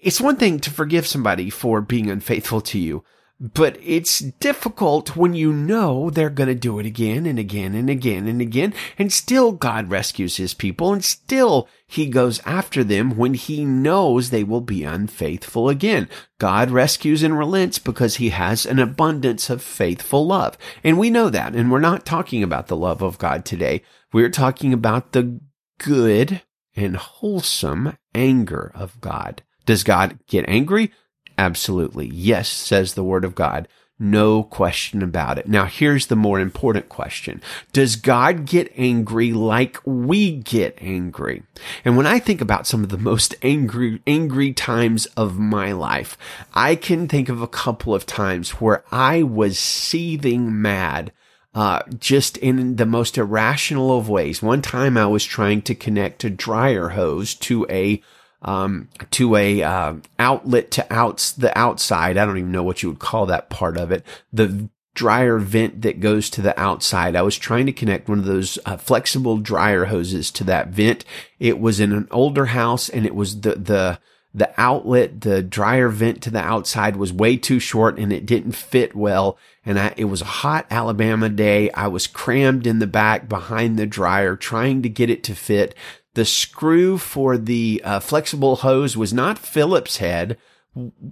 it's 0.00 0.20
one 0.20 0.36
thing 0.36 0.60
to 0.60 0.70
forgive 0.70 1.06
somebody 1.06 1.48
for 1.48 1.80
being 1.80 2.10
unfaithful 2.10 2.60
to 2.60 2.78
you, 2.78 3.04
but 3.40 3.78
it's 3.80 4.18
difficult 4.18 5.14
when 5.14 5.32
you 5.32 5.52
know 5.52 6.10
they're 6.10 6.28
going 6.28 6.48
to 6.48 6.56
do 6.56 6.80
it 6.80 6.86
again 6.86 7.24
and 7.24 7.38
again 7.38 7.74
and 7.74 7.88
again 7.88 8.26
and 8.26 8.40
again. 8.40 8.74
And 8.98 9.12
still 9.12 9.52
God 9.52 9.90
rescues 9.90 10.38
his 10.38 10.54
people 10.54 10.92
and 10.92 11.04
still 11.04 11.68
he 11.86 12.06
goes 12.06 12.40
after 12.44 12.82
them 12.82 13.16
when 13.16 13.34
he 13.34 13.64
knows 13.64 14.30
they 14.30 14.42
will 14.42 14.60
be 14.60 14.82
unfaithful 14.82 15.68
again. 15.68 16.08
God 16.38 16.70
rescues 16.70 17.22
and 17.22 17.38
relents 17.38 17.78
because 17.78 18.16
he 18.16 18.30
has 18.30 18.66
an 18.66 18.80
abundance 18.80 19.48
of 19.50 19.62
faithful 19.62 20.26
love. 20.26 20.58
And 20.82 20.98
we 20.98 21.08
know 21.08 21.30
that. 21.30 21.54
And 21.54 21.70
we're 21.70 21.78
not 21.78 22.04
talking 22.04 22.42
about 22.42 22.66
the 22.66 22.76
love 22.76 23.02
of 23.02 23.18
God 23.18 23.44
today. 23.44 23.82
We're 24.12 24.30
talking 24.30 24.72
about 24.72 25.12
the 25.12 25.40
good 25.78 26.42
and 26.74 26.96
wholesome 26.96 27.96
anger 28.14 28.72
of 28.74 29.00
God. 29.00 29.42
Does 29.64 29.84
God 29.84 30.18
get 30.26 30.44
angry? 30.48 30.92
Absolutely. 31.38 32.08
Yes, 32.08 32.48
says 32.48 32.94
the 32.94 33.04
word 33.04 33.24
of 33.24 33.36
God. 33.36 33.68
No 34.00 34.44
question 34.44 35.02
about 35.02 35.38
it. 35.38 35.48
Now, 35.48 35.64
here's 35.64 36.06
the 36.06 36.14
more 36.14 36.38
important 36.38 36.88
question. 36.88 37.42
Does 37.72 37.96
God 37.96 38.44
get 38.44 38.72
angry 38.76 39.32
like 39.32 39.78
we 39.84 40.36
get 40.36 40.78
angry? 40.80 41.42
And 41.84 41.96
when 41.96 42.06
I 42.06 42.20
think 42.20 42.40
about 42.40 42.66
some 42.66 42.84
of 42.84 42.90
the 42.90 42.98
most 42.98 43.34
angry, 43.42 44.00
angry 44.06 44.52
times 44.52 45.06
of 45.16 45.38
my 45.38 45.72
life, 45.72 46.16
I 46.54 46.76
can 46.76 47.08
think 47.08 47.28
of 47.28 47.42
a 47.42 47.48
couple 47.48 47.92
of 47.92 48.06
times 48.06 48.50
where 48.50 48.84
I 48.92 49.24
was 49.24 49.58
seething 49.58 50.60
mad 50.62 51.12
uh, 51.54 51.80
just 51.98 52.36
in 52.36 52.76
the 52.76 52.86
most 52.86 53.18
irrational 53.18 53.98
of 53.98 54.08
ways. 54.08 54.40
One 54.40 54.62
time 54.62 54.96
I 54.96 55.06
was 55.06 55.24
trying 55.24 55.62
to 55.62 55.74
connect 55.74 56.22
a 56.22 56.30
dryer 56.30 56.90
hose 56.90 57.34
to 57.36 57.66
a 57.68 58.00
um, 58.42 58.88
to 59.10 59.36
a 59.36 59.62
uh, 59.62 59.94
outlet 60.18 60.70
to 60.72 60.92
outs 60.92 61.32
the 61.32 61.56
outside. 61.58 62.16
I 62.16 62.24
don't 62.24 62.38
even 62.38 62.52
know 62.52 62.62
what 62.62 62.82
you 62.82 62.90
would 62.90 62.98
call 62.98 63.26
that 63.26 63.50
part 63.50 63.76
of 63.76 63.90
it. 63.90 64.04
The 64.32 64.68
dryer 64.94 65.38
vent 65.38 65.82
that 65.82 66.00
goes 66.00 66.28
to 66.30 66.42
the 66.42 66.58
outside. 66.58 67.14
I 67.14 67.22
was 67.22 67.38
trying 67.38 67.66
to 67.66 67.72
connect 67.72 68.08
one 68.08 68.18
of 68.18 68.24
those 68.24 68.58
uh, 68.66 68.76
flexible 68.76 69.38
dryer 69.38 69.84
hoses 69.86 70.30
to 70.32 70.44
that 70.44 70.68
vent. 70.68 71.04
It 71.38 71.60
was 71.60 71.78
in 71.78 71.92
an 71.92 72.08
older 72.10 72.46
house 72.46 72.88
and 72.88 73.06
it 73.06 73.14
was 73.14 73.40
the 73.40 73.54
the 73.54 74.00
the 74.34 74.52
outlet, 74.60 75.22
the 75.22 75.42
dryer 75.42 75.88
vent 75.88 76.22
to 76.22 76.30
the 76.30 76.40
outside 76.40 76.96
was 76.96 77.12
way 77.12 77.36
too 77.36 77.58
short 77.58 77.98
and 77.98 78.12
it 78.12 78.26
didn't 78.26 78.52
fit 78.52 78.94
well. 78.94 79.38
And 79.64 79.78
I, 79.78 79.94
it 79.96 80.04
was 80.04 80.20
a 80.20 80.26
hot 80.26 80.66
Alabama 80.70 81.28
day. 81.28 81.70
I 81.70 81.88
was 81.88 82.06
crammed 82.06 82.66
in 82.66 82.78
the 82.78 82.86
back 82.86 83.28
behind 83.28 83.78
the 83.78 83.86
dryer 83.86 84.36
trying 84.36 84.82
to 84.82 84.88
get 84.88 85.10
it 85.10 85.24
to 85.24 85.34
fit. 85.34 85.74
The 86.18 86.24
screw 86.24 86.98
for 86.98 87.38
the 87.38 87.80
uh, 87.84 88.00
flexible 88.00 88.56
hose 88.56 88.96
was 88.96 89.12
not 89.12 89.38
Phillips 89.38 89.98
head 89.98 90.36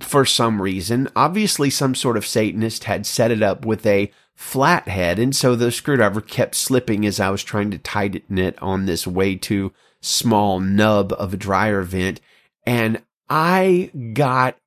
for 0.00 0.24
some 0.24 0.60
reason. 0.60 1.08
Obviously, 1.14 1.70
some 1.70 1.94
sort 1.94 2.16
of 2.16 2.26
Satanist 2.26 2.82
had 2.82 3.06
set 3.06 3.30
it 3.30 3.40
up 3.40 3.64
with 3.64 3.86
a 3.86 4.10
flat 4.34 4.88
head. 4.88 5.20
And 5.20 5.34
so 5.36 5.54
the 5.54 5.70
screwdriver 5.70 6.20
kept 6.20 6.56
slipping 6.56 7.06
as 7.06 7.20
I 7.20 7.30
was 7.30 7.44
trying 7.44 7.70
to 7.70 7.78
tighten 7.78 8.36
it 8.36 8.60
on 8.60 8.86
this 8.86 9.06
way 9.06 9.36
too 9.36 9.72
small 10.00 10.58
nub 10.58 11.12
of 11.12 11.34
a 11.34 11.36
dryer 11.36 11.82
vent. 11.82 12.20
And 12.66 13.00
I 13.30 13.92
got 14.12 14.58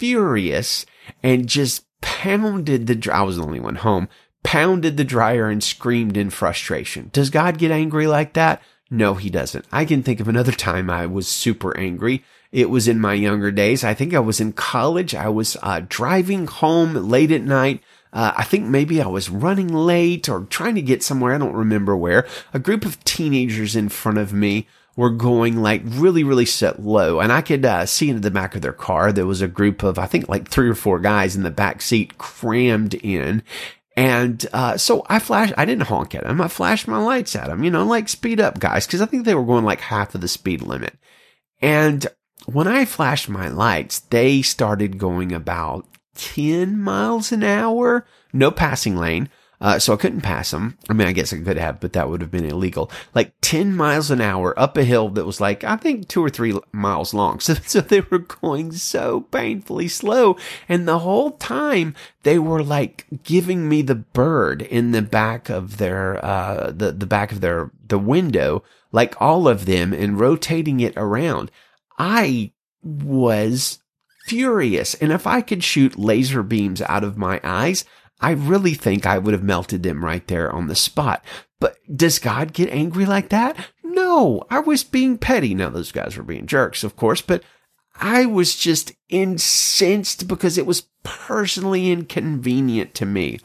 furious 0.00 0.86
and 1.22 1.46
just 1.46 1.84
pounded 2.00 2.86
the, 2.86 3.12
I 3.12 3.20
was 3.24 3.36
the 3.36 3.42
only 3.42 3.60
one 3.60 3.76
home, 3.76 4.08
pounded 4.42 4.96
the 4.96 5.04
dryer 5.04 5.50
and 5.50 5.62
screamed 5.62 6.16
in 6.16 6.30
frustration. 6.30 7.10
Does 7.12 7.28
God 7.28 7.58
get 7.58 7.70
angry 7.70 8.06
like 8.06 8.32
that? 8.32 8.62
No, 8.92 9.14
he 9.14 9.30
doesn't. 9.30 9.64
I 9.72 9.86
can 9.86 10.02
think 10.02 10.20
of 10.20 10.28
another 10.28 10.52
time 10.52 10.90
I 10.90 11.06
was 11.06 11.26
super 11.26 11.74
angry. 11.78 12.22
It 12.52 12.68
was 12.68 12.86
in 12.86 13.00
my 13.00 13.14
younger 13.14 13.50
days. 13.50 13.82
I 13.82 13.94
think 13.94 14.12
I 14.12 14.18
was 14.18 14.38
in 14.38 14.52
college. 14.52 15.14
I 15.14 15.30
was 15.30 15.56
uh, 15.62 15.80
driving 15.88 16.46
home 16.46 16.92
late 16.92 17.32
at 17.32 17.40
night. 17.40 17.82
Uh, 18.12 18.34
I 18.36 18.44
think 18.44 18.66
maybe 18.66 19.00
I 19.00 19.06
was 19.06 19.30
running 19.30 19.72
late 19.72 20.28
or 20.28 20.42
trying 20.42 20.74
to 20.74 20.82
get 20.82 21.02
somewhere. 21.02 21.34
I 21.34 21.38
don't 21.38 21.54
remember 21.54 21.96
where. 21.96 22.26
A 22.52 22.58
group 22.58 22.84
of 22.84 23.02
teenagers 23.04 23.74
in 23.74 23.88
front 23.88 24.18
of 24.18 24.34
me 24.34 24.68
were 24.94 25.08
going 25.08 25.62
like 25.62 25.80
really, 25.86 26.22
really 26.22 26.44
set 26.44 26.82
low. 26.82 27.18
And 27.18 27.32
I 27.32 27.40
could 27.40 27.64
uh, 27.64 27.86
see 27.86 28.10
into 28.10 28.20
the 28.20 28.30
back 28.30 28.54
of 28.54 28.60
their 28.60 28.74
car. 28.74 29.10
There 29.10 29.24
was 29.24 29.40
a 29.40 29.48
group 29.48 29.82
of, 29.82 29.98
I 29.98 30.04
think 30.04 30.28
like 30.28 30.48
three 30.48 30.68
or 30.68 30.74
four 30.74 30.98
guys 30.98 31.34
in 31.34 31.44
the 31.44 31.50
back 31.50 31.80
seat 31.80 32.18
crammed 32.18 32.92
in. 32.92 33.42
And 33.96 34.44
uh, 34.52 34.76
so 34.78 35.04
I 35.08 35.18
flashed, 35.18 35.54
I 35.56 35.64
didn't 35.64 35.88
honk 35.88 36.14
at 36.14 36.24
him. 36.24 36.40
I 36.40 36.48
flashed 36.48 36.88
my 36.88 36.98
lights 36.98 37.36
at 37.36 37.48
him, 37.48 37.62
you 37.62 37.70
know, 37.70 37.84
like 37.84 38.08
speed 38.08 38.40
up 38.40 38.58
guys, 38.58 38.86
because 38.86 39.02
I 39.02 39.06
think 39.06 39.24
they 39.24 39.34
were 39.34 39.44
going 39.44 39.64
like 39.64 39.80
half 39.80 40.14
of 40.14 40.20
the 40.22 40.28
speed 40.28 40.62
limit. 40.62 40.96
And 41.60 42.06
when 42.46 42.66
I 42.66 42.84
flashed 42.84 43.28
my 43.28 43.48
lights, 43.48 44.00
they 44.00 44.42
started 44.42 44.98
going 44.98 45.32
about 45.32 45.86
10 46.16 46.78
miles 46.78 47.32
an 47.32 47.42
hour, 47.42 48.06
no 48.32 48.50
passing 48.50 48.96
lane. 48.96 49.28
Uh, 49.62 49.78
so 49.78 49.92
I 49.92 49.96
couldn't 49.96 50.22
pass 50.22 50.50
them. 50.50 50.76
I 50.90 50.92
mean, 50.92 51.06
I 51.06 51.12
guess 51.12 51.32
I 51.32 51.38
could 51.38 51.56
have, 51.56 51.78
but 51.78 51.92
that 51.92 52.10
would 52.10 52.20
have 52.20 52.32
been 52.32 52.44
illegal. 52.44 52.90
Like 53.14 53.32
10 53.42 53.76
miles 53.76 54.10
an 54.10 54.20
hour 54.20 54.58
up 54.58 54.76
a 54.76 54.82
hill 54.82 55.08
that 55.10 55.24
was 55.24 55.40
like, 55.40 55.62
I 55.62 55.76
think 55.76 56.08
two 56.08 56.22
or 56.22 56.28
three 56.28 56.58
miles 56.72 57.14
long. 57.14 57.38
So, 57.42 57.54
so 57.54 57.80
they 57.80 58.00
were 58.00 58.18
going 58.18 58.72
so 58.72 59.22
painfully 59.22 59.86
slow. 59.86 60.36
And 60.68 60.86
the 60.86 61.00
whole 61.00 61.32
time 61.32 61.94
they 62.24 62.38
were 62.38 62.62
like 62.62 63.06
giving 63.22 63.68
me 63.68 63.82
the 63.82 63.94
bird 63.94 64.62
in 64.62 64.90
the 64.90 65.02
back 65.02 65.48
of 65.48 65.76
their, 65.76 66.24
uh, 66.24 66.72
the, 66.72 66.92
the 66.92 67.06
back 67.06 67.30
of 67.30 67.40
their, 67.40 67.70
the 67.86 67.98
window, 67.98 68.64
like 68.90 69.20
all 69.20 69.46
of 69.46 69.66
them 69.66 69.92
and 69.92 70.18
rotating 70.18 70.80
it 70.80 70.94
around. 70.96 71.50
I 71.98 72.52
was 72.82 73.78
furious. 74.26 74.94
And 74.94 75.12
if 75.12 75.26
I 75.26 75.40
could 75.40 75.62
shoot 75.62 75.98
laser 75.98 76.42
beams 76.42 76.80
out 76.82 77.04
of 77.04 77.16
my 77.16 77.40
eyes, 77.44 77.84
I 78.22 78.30
really 78.30 78.74
think 78.74 79.04
I 79.04 79.18
would 79.18 79.34
have 79.34 79.42
melted 79.42 79.82
them 79.82 80.04
right 80.04 80.26
there 80.28 80.50
on 80.50 80.68
the 80.68 80.76
spot. 80.76 81.24
But 81.60 81.76
does 81.94 82.18
God 82.18 82.52
get 82.52 82.70
angry 82.70 83.04
like 83.04 83.28
that? 83.30 83.56
No, 83.82 84.44
I 84.48 84.60
was 84.60 84.84
being 84.84 85.18
petty. 85.18 85.54
Now, 85.54 85.70
those 85.70 85.92
guys 85.92 86.16
were 86.16 86.22
being 86.22 86.46
jerks, 86.46 86.84
of 86.84 86.96
course, 86.96 87.20
but 87.20 87.42
I 87.96 88.26
was 88.26 88.56
just 88.56 88.92
incensed 89.08 90.26
because 90.28 90.56
it 90.56 90.66
was 90.66 90.86
personally 91.02 91.90
inconvenient 91.90 92.94
to 92.94 93.06
me. 93.06 93.40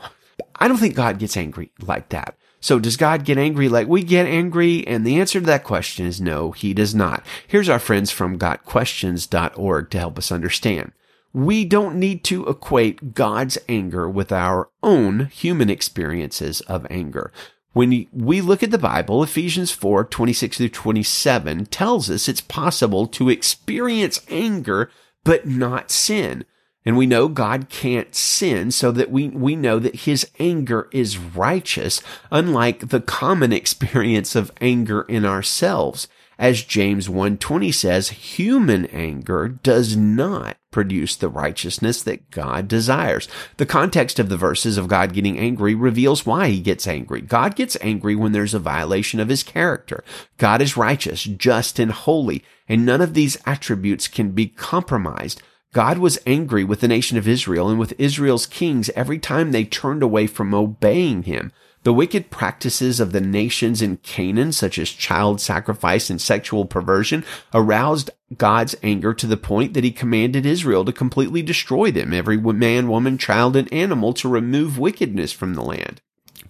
I 0.56 0.68
don't 0.68 0.78
think 0.78 0.96
God 0.96 1.20
gets 1.20 1.38
angry 1.38 1.72
like 1.82 2.10
that. 2.10 2.38
So 2.60 2.80
does 2.80 2.98
God 2.98 3.24
get 3.24 3.38
angry 3.38 3.70
like 3.70 3.88
we 3.88 4.04
get 4.04 4.26
angry? 4.26 4.86
And 4.88 5.06
the 5.06 5.20
answer 5.20 5.40
to 5.40 5.46
that 5.46 5.64
question 5.64 6.06
is 6.06 6.22
no, 6.22 6.52
he 6.52 6.74
does 6.74 6.96
not. 6.96 7.24
Here's 7.48 7.70
our 7.70 7.80
friends 7.80 8.12
from 8.12 8.40
gotquestions.org 8.40 9.90
to 9.90 10.00
help 10.00 10.18
us 10.18 10.32
understand 10.32 10.92
we 11.38 11.64
don't 11.64 12.00
need 12.00 12.24
to 12.24 12.48
equate 12.48 13.14
God's 13.14 13.60
anger 13.70 14.10
with 14.10 14.32
our 14.32 14.70
own 14.82 15.28
human 15.28 15.70
experiences 15.70 16.62
of 16.62 16.88
anger. 16.90 17.32
When 17.74 18.08
we 18.12 18.42
look 18.42 18.64
at 18.64 18.72
the 18.72 18.80
Bible, 18.80 19.22
Ephesians 19.22 19.70
4, 19.70 20.06
26 20.06 20.58
through 20.58 20.70
27 20.70 21.68
tells 21.68 22.10
us 22.10 22.28
it's 22.28 22.42
possible 22.42 23.06
to 23.10 23.30
experience 23.30 24.26
anger, 24.30 24.90
but 25.24 25.46
not 25.46 25.92
sin. 25.92 26.44
And 26.84 26.98
we 26.98 27.06
know 27.06 27.28
God 27.28 27.70
can't 27.70 28.16
sin, 28.16 28.72
so 28.72 28.92
that 28.94 29.12
we, 29.12 29.28
we 29.28 29.56
know 29.56 29.78
that 29.78 29.96
his 29.96 30.28
anger 30.40 30.90
is 30.92 31.20
righteous, 31.20 32.02
unlike 32.32 32.90
the 32.90 33.02
common 33.02 33.54
experience 33.54 34.36
of 34.36 34.52
anger 34.60 35.04
in 35.04 35.24
ourselves. 35.24 36.08
As 36.40 36.62
James 36.62 37.08
1:20 37.08 37.74
says, 37.74 38.10
human 38.10 38.86
anger 38.88 39.48
does 39.48 39.98
not 39.98 40.58
produce 40.72 41.16
the 41.16 41.30
righteousness 41.30 42.04
that 42.04 42.30
God 42.30 42.68
desires. 42.68 43.28
The 43.58 43.66
context 43.66 44.20
of 44.20 44.30
the 44.30 44.38
verses 44.38 44.78
of 44.78 44.88
God 44.88 45.14
getting 45.14 45.40
angry 45.40 45.74
reveals 45.74 46.28
why 46.28 46.50
he 46.50 46.60
gets 46.60 46.86
angry. 46.86 47.22
God 47.22 47.56
gets 47.56 47.76
angry 47.82 48.16
when 48.16 48.34
there's 48.34 48.54
a 48.54 48.60
violation 48.60 49.20
of 49.20 49.30
his 49.30 49.42
character. 49.42 50.04
God 50.38 50.62
is 50.62 50.78
righteous, 50.78 51.24
just, 51.24 51.80
and 51.80 51.92
holy, 51.92 52.44
and 52.70 52.86
none 52.86 53.02
of 53.02 53.16
these 53.16 53.38
attributes 53.48 54.08
can 54.08 54.32
be 54.32 54.46
compromised. 54.46 55.42
God 55.74 55.98
was 55.98 56.20
angry 56.28 56.64
with 56.64 56.82
the 56.82 56.88
nation 56.88 57.18
of 57.18 57.28
Israel 57.28 57.70
and 57.70 57.80
with 57.80 57.94
Israel's 57.98 58.46
kings 58.46 58.90
every 58.96 59.20
time 59.20 59.52
they 59.52 59.66
turned 59.66 60.04
away 60.04 60.28
from 60.28 60.54
obeying 60.54 61.24
him. 61.24 61.52
The 61.84 61.94
wicked 61.94 62.30
practices 62.30 63.00
of 63.00 63.12
the 63.12 63.22
nations 63.22 63.82
in 63.82 63.98
Canaan, 63.98 64.52
such 64.52 64.78
as 64.78 64.90
child 64.90 65.40
sacrifice 65.40 66.10
and 66.10 66.20
sexual 66.20 66.66
perversion, 66.66 67.24
aroused 67.54 68.12
God's 68.38 68.76
anger 68.84 69.14
to 69.14 69.28
the 69.28 69.38
point 69.38 69.74
that 69.74 69.84
he 69.84 69.92
commanded 69.92 70.46
Israel 70.46 70.84
to 70.86 70.92
completely 70.92 71.42
destroy 71.42 71.92
them, 71.92 72.14
every 72.14 72.38
man, 72.38 72.90
woman, 72.90 73.18
child, 73.18 73.56
and 73.56 73.72
animal 73.72 74.14
to 74.14 74.28
remove 74.28 74.78
wickedness 74.78 75.32
from 75.32 75.54
the 75.54 75.62
land. 75.62 76.02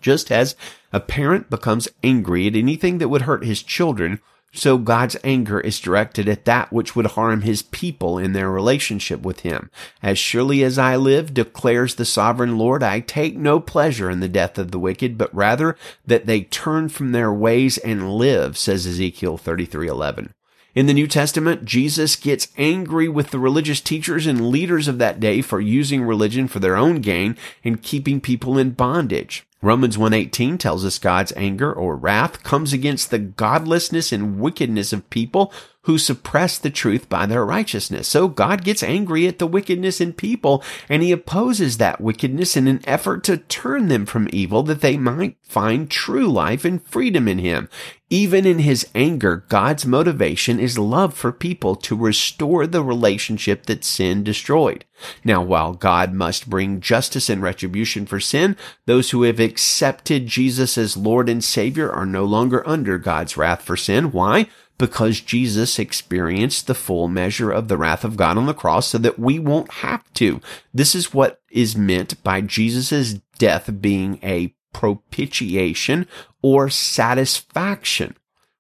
Just 0.01 0.31
as 0.31 0.55
a 0.91 0.99
parent 0.99 1.49
becomes 1.49 1.87
angry 2.03 2.47
at 2.47 2.55
anything 2.55 2.97
that 2.97 3.09
would 3.09 3.23
hurt 3.23 3.43
his 3.43 3.61
children, 3.61 4.19
so 4.53 4.77
God's 4.77 5.15
anger 5.23 5.59
is 5.59 5.79
directed 5.79 6.27
at 6.27 6.45
that 6.45 6.71
which 6.71 6.95
would 6.95 7.07
harm 7.07 7.41
his 7.41 7.61
people 7.61 8.17
in 8.17 8.33
their 8.33 8.49
relationship 8.49 9.21
with 9.21 9.41
him. 9.41 9.69
As 10.01 10.17
surely 10.17 10.63
as 10.63 10.77
I 10.77 10.95
live, 10.95 11.33
declares 11.33 11.95
the 11.95 12.05
sovereign 12.05 12.57
Lord, 12.57 12.81
I 12.83 12.99
take 12.99 13.37
no 13.37 13.59
pleasure 13.59 14.09
in 14.09 14.19
the 14.19 14.27
death 14.27 14.57
of 14.57 14.71
the 14.71 14.79
wicked, 14.79 15.17
but 15.17 15.33
rather 15.33 15.77
that 16.05 16.25
they 16.25 16.41
turn 16.41 16.89
from 16.89 17.11
their 17.11 17.31
ways 17.31 17.77
and 17.77 18.13
live, 18.13 18.57
says 18.57 18.87
Ezekiel 18.87 19.37
33:11. 19.37 20.33
In 20.77 20.85
the 20.85 20.93
New 20.93 21.07
Testament, 21.07 21.65
Jesus 21.65 22.15
gets 22.15 22.49
angry 22.55 23.09
with 23.09 23.31
the 23.31 23.39
religious 23.39 23.81
teachers 23.81 24.27
and 24.27 24.49
leaders 24.49 24.87
of 24.87 24.99
that 24.99 25.19
day 25.19 25.41
for 25.41 25.59
using 25.59 26.03
religion 26.03 26.47
for 26.47 26.59
their 26.59 26.75
own 26.75 27.01
gain 27.01 27.35
and 27.63 27.81
keeping 27.81 28.21
people 28.21 28.59
in 28.59 28.71
bondage. 28.71 29.46
Romans 29.61 29.97
1:18 29.97 30.59
tells 30.59 30.85
us 30.85 30.99
God's 30.99 31.33
anger 31.35 31.73
or 31.73 31.95
wrath 31.95 32.43
comes 32.43 32.73
against 32.73 33.09
the 33.09 33.19
godlessness 33.19 34.11
and 34.11 34.39
wickedness 34.39 34.93
of 34.93 35.09
people 35.09 35.51
who 35.87 35.97
suppress 35.97 36.57
the 36.57 36.69
truth 36.69 37.07
by 37.07 37.25
their 37.25 37.45
righteousness. 37.45 38.09
So 38.09 38.27
God 38.27 38.65
gets 38.65 38.83
angry 38.83 39.25
at 39.25 39.39
the 39.39 39.47
wickedness 39.47 40.01
in 40.01 40.11
people 40.11 40.61
and 40.89 41.01
he 41.01 41.13
opposes 41.13 41.77
that 41.77 42.01
wickedness 42.01 42.57
in 42.57 42.67
an 42.67 42.81
effort 42.83 43.23
to 43.23 43.37
turn 43.37 43.87
them 43.87 44.05
from 44.05 44.27
evil 44.33 44.63
that 44.63 44.81
they 44.81 44.97
might 44.97 45.37
find 45.41 45.89
true 45.89 46.27
life 46.27 46.65
and 46.65 46.83
freedom 46.83 47.25
in 47.29 47.39
him. 47.39 47.69
Even 48.09 48.45
in 48.45 48.59
his 48.59 48.87
anger, 48.95 49.45
God's 49.49 49.85
motivation 49.85 50.59
is 50.59 50.77
love 50.77 51.13
for 51.13 51.31
people 51.31 51.75
to 51.75 51.95
restore 51.95 52.67
the 52.67 52.83
relationship 52.83 53.65
that 53.65 53.83
sin 53.83 54.23
destroyed. 54.23 54.85
Now, 55.23 55.41
while 55.41 55.73
God 55.73 56.13
must 56.13 56.49
bring 56.49 56.79
justice 56.79 57.29
and 57.29 57.41
retribution 57.41 58.05
for 58.05 58.21
sin, 58.21 58.55
those 58.85 59.11
who 59.11 59.23
have 59.23 59.41
accepted 59.41 60.27
Jesus 60.27 60.77
as 60.77 60.95
Lord 60.95 61.27
and 61.27 61.43
Savior 61.43 61.91
are 61.91 62.05
no 62.05 62.23
longer 62.23 62.67
under 62.67 62.97
God's 62.97 63.35
wrath 63.35 63.61
for 63.61 63.75
sin. 63.75 64.11
Why? 64.11 64.47
Because 64.77 65.21
Jesus 65.21 65.79
experienced 65.79 66.67
the 66.67 66.75
full 66.75 67.07
measure 67.07 67.51
of 67.51 67.67
the 67.67 67.77
wrath 67.77 68.03
of 68.03 68.15
God 68.15 68.37
on 68.37 68.45
the 68.45 68.53
cross 68.53 68.87
so 68.87 68.97
that 68.99 69.17
we 69.17 69.39
won't 69.39 69.71
have 69.71 70.11
to. 70.13 70.39
This 70.73 70.93
is 70.93 71.13
what 71.13 71.41
is 71.49 71.75
meant 71.75 72.21
by 72.23 72.41
Jesus' 72.41 73.15
death 73.39 73.69
being 73.81 74.19
a 74.21 74.53
propitiation 74.73 76.07
or 76.43 76.69
satisfaction. 76.69 78.15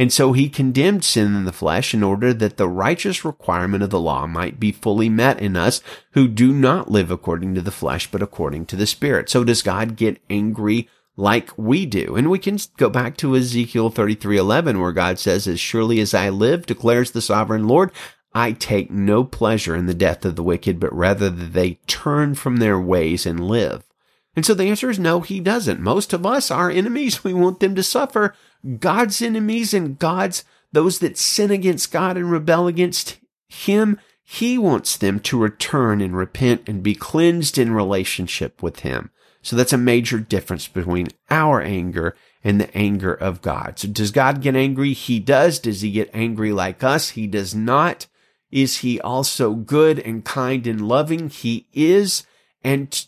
And 0.00 0.10
so 0.10 0.32
he 0.32 0.48
condemned 0.48 1.04
sin 1.04 1.36
in 1.36 1.44
the 1.44 1.52
flesh 1.52 1.92
in 1.92 2.02
order 2.02 2.32
that 2.32 2.56
the 2.56 2.70
righteous 2.70 3.22
requirement 3.22 3.82
of 3.82 3.90
the 3.90 4.00
law 4.00 4.26
might 4.26 4.58
be 4.58 4.72
fully 4.72 5.10
met 5.10 5.38
in 5.38 5.56
us 5.58 5.82
who 6.12 6.26
do 6.26 6.54
not 6.54 6.90
live 6.90 7.10
according 7.10 7.54
to 7.56 7.60
the 7.60 7.70
flesh, 7.70 8.10
but 8.10 8.22
according 8.22 8.64
to 8.64 8.76
the 8.76 8.86
Spirit. 8.86 9.28
So 9.28 9.44
does 9.44 9.60
God 9.60 9.96
get 9.96 10.22
angry 10.30 10.88
like 11.18 11.50
we 11.58 11.84
do? 11.84 12.16
And 12.16 12.30
we 12.30 12.38
can 12.38 12.56
go 12.78 12.88
back 12.88 13.18
to 13.18 13.36
Ezekiel 13.36 13.90
33:11 13.90 14.80
where 14.80 14.92
God 14.92 15.18
says, 15.18 15.46
"As 15.46 15.60
surely 15.60 16.00
as 16.00 16.14
I 16.14 16.30
live, 16.30 16.64
declares 16.64 17.10
the 17.10 17.20
sovereign 17.20 17.68
Lord, 17.68 17.92
I 18.32 18.52
take 18.52 18.90
no 18.90 19.22
pleasure 19.22 19.76
in 19.76 19.84
the 19.84 19.92
death 19.92 20.24
of 20.24 20.34
the 20.34 20.42
wicked, 20.42 20.80
but 20.80 20.96
rather 20.96 21.28
that 21.28 21.52
they 21.52 21.78
turn 21.86 22.36
from 22.36 22.56
their 22.56 22.80
ways 22.80 23.26
and 23.26 23.38
live." 23.38 23.84
And 24.34 24.46
so 24.46 24.54
the 24.54 24.64
answer 24.64 24.88
is 24.88 24.98
no, 24.98 25.20
he 25.20 25.40
doesn't. 25.40 25.80
Most 25.80 26.14
of 26.14 26.24
us, 26.24 26.50
are 26.50 26.70
enemies, 26.70 27.22
we 27.24 27.34
want 27.34 27.60
them 27.60 27.74
to 27.74 27.82
suffer, 27.82 28.34
God's 28.78 29.22
enemies 29.22 29.72
and 29.74 29.98
God's, 29.98 30.44
those 30.72 30.98
that 31.00 31.18
sin 31.18 31.50
against 31.50 31.92
God 31.92 32.16
and 32.16 32.30
rebel 32.30 32.66
against 32.66 33.18
Him, 33.48 33.98
He 34.22 34.58
wants 34.58 34.96
them 34.96 35.20
to 35.20 35.38
return 35.38 36.00
and 36.00 36.16
repent 36.16 36.68
and 36.68 36.82
be 36.82 36.94
cleansed 36.94 37.58
in 37.58 37.72
relationship 37.72 38.62
with 38.62 38.80
Him. 38.80 39.10
So 39.42 39.56
that's 39.56 39.72
a 39.72 39.78
major 39.78 40.18
difference 40.18 40.68
between 40.68 41.08
our 41.30 41.62
anger 41.62 42.14
and 42.44 42.60
the 42.60 42.74
anger 42.76 43.14
of 43.14 43.42
God. 43.42 43.78
So 43.78 43.88
does 43.88 44.10
God 44.10 44.42
get 44.42 44.56
angry? 44.56 44.92
He 44.92 45.18
does. 45.18 45.58
Does 45.58 45.80
he 45.80 45.90
get 45.90 46.10
angry 46.12 46.52
like 46.52 46.82
us? 46.82 47.10
He 47.10 47.26
does 47.26 47.54
not. 47.54 48.06
Is 48.50 48.78
he 48.78 49.00
also 49.00 49.54
good 49.54 49.98
and 49.98 50.24
kind 50.24 50.66
and 50.66 50.86
loving? 50.86 51.28
He 51.28 51.66
is. 51.72 52.24
And 52.62 53.06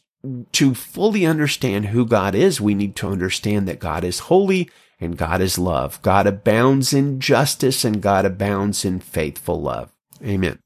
to 0.53 0.75
fully 0.75 1.27
understand 1.27 1.87
who 1.87 2.07
God 2.07 2.35
is, 2.35 2.61
we 2.61 2.75
need 2.75 2.95
to 2.97 3.09
understand 3.09 3.67
that 3.69 3.81
God 3.81 4.05
is 4.05 4.21
holy 4.21 4.71
and 5.03 5.17
God 5.17 5.41
is 5.41 5.59
love. 5.59 6.01
God 6.03 6.27
abounds 6.27 6.93
in 6.93 7.21
justice 7.21 7.85
and 7.85 8.01
God 8.01 8.25
abounds 8.25 8.85
in 8.85 9.01
faithful 9.01 9.61
love. 9.61 9.91
Amen. 10.25 10.59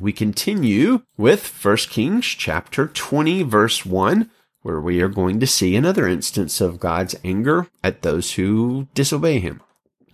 We 0.00 0.12
continue 0.12 1.02
with 1.16 1.46
1 1.64 1.76
Kings 1.90 2.26
chapter 2.26 2.88
20 2.88 3.42
verse 3.42 3.84
1 3.84 4.30
where 4.62 4.80
we 4.80 5.00
are 5.02 5.08
going 5.08 5.40
to 5.40 5.46
see 5.46 5.76
another 5.76 6.06
instance 6.06 6.60
of 6.60 6.80
God's 6.80 7.16
anger 7.24 7.66
at 7.82 8.02
those 8.02 8.32
who 8.34 8.88
disobey 8.94 9.40
him. 9.40 9.60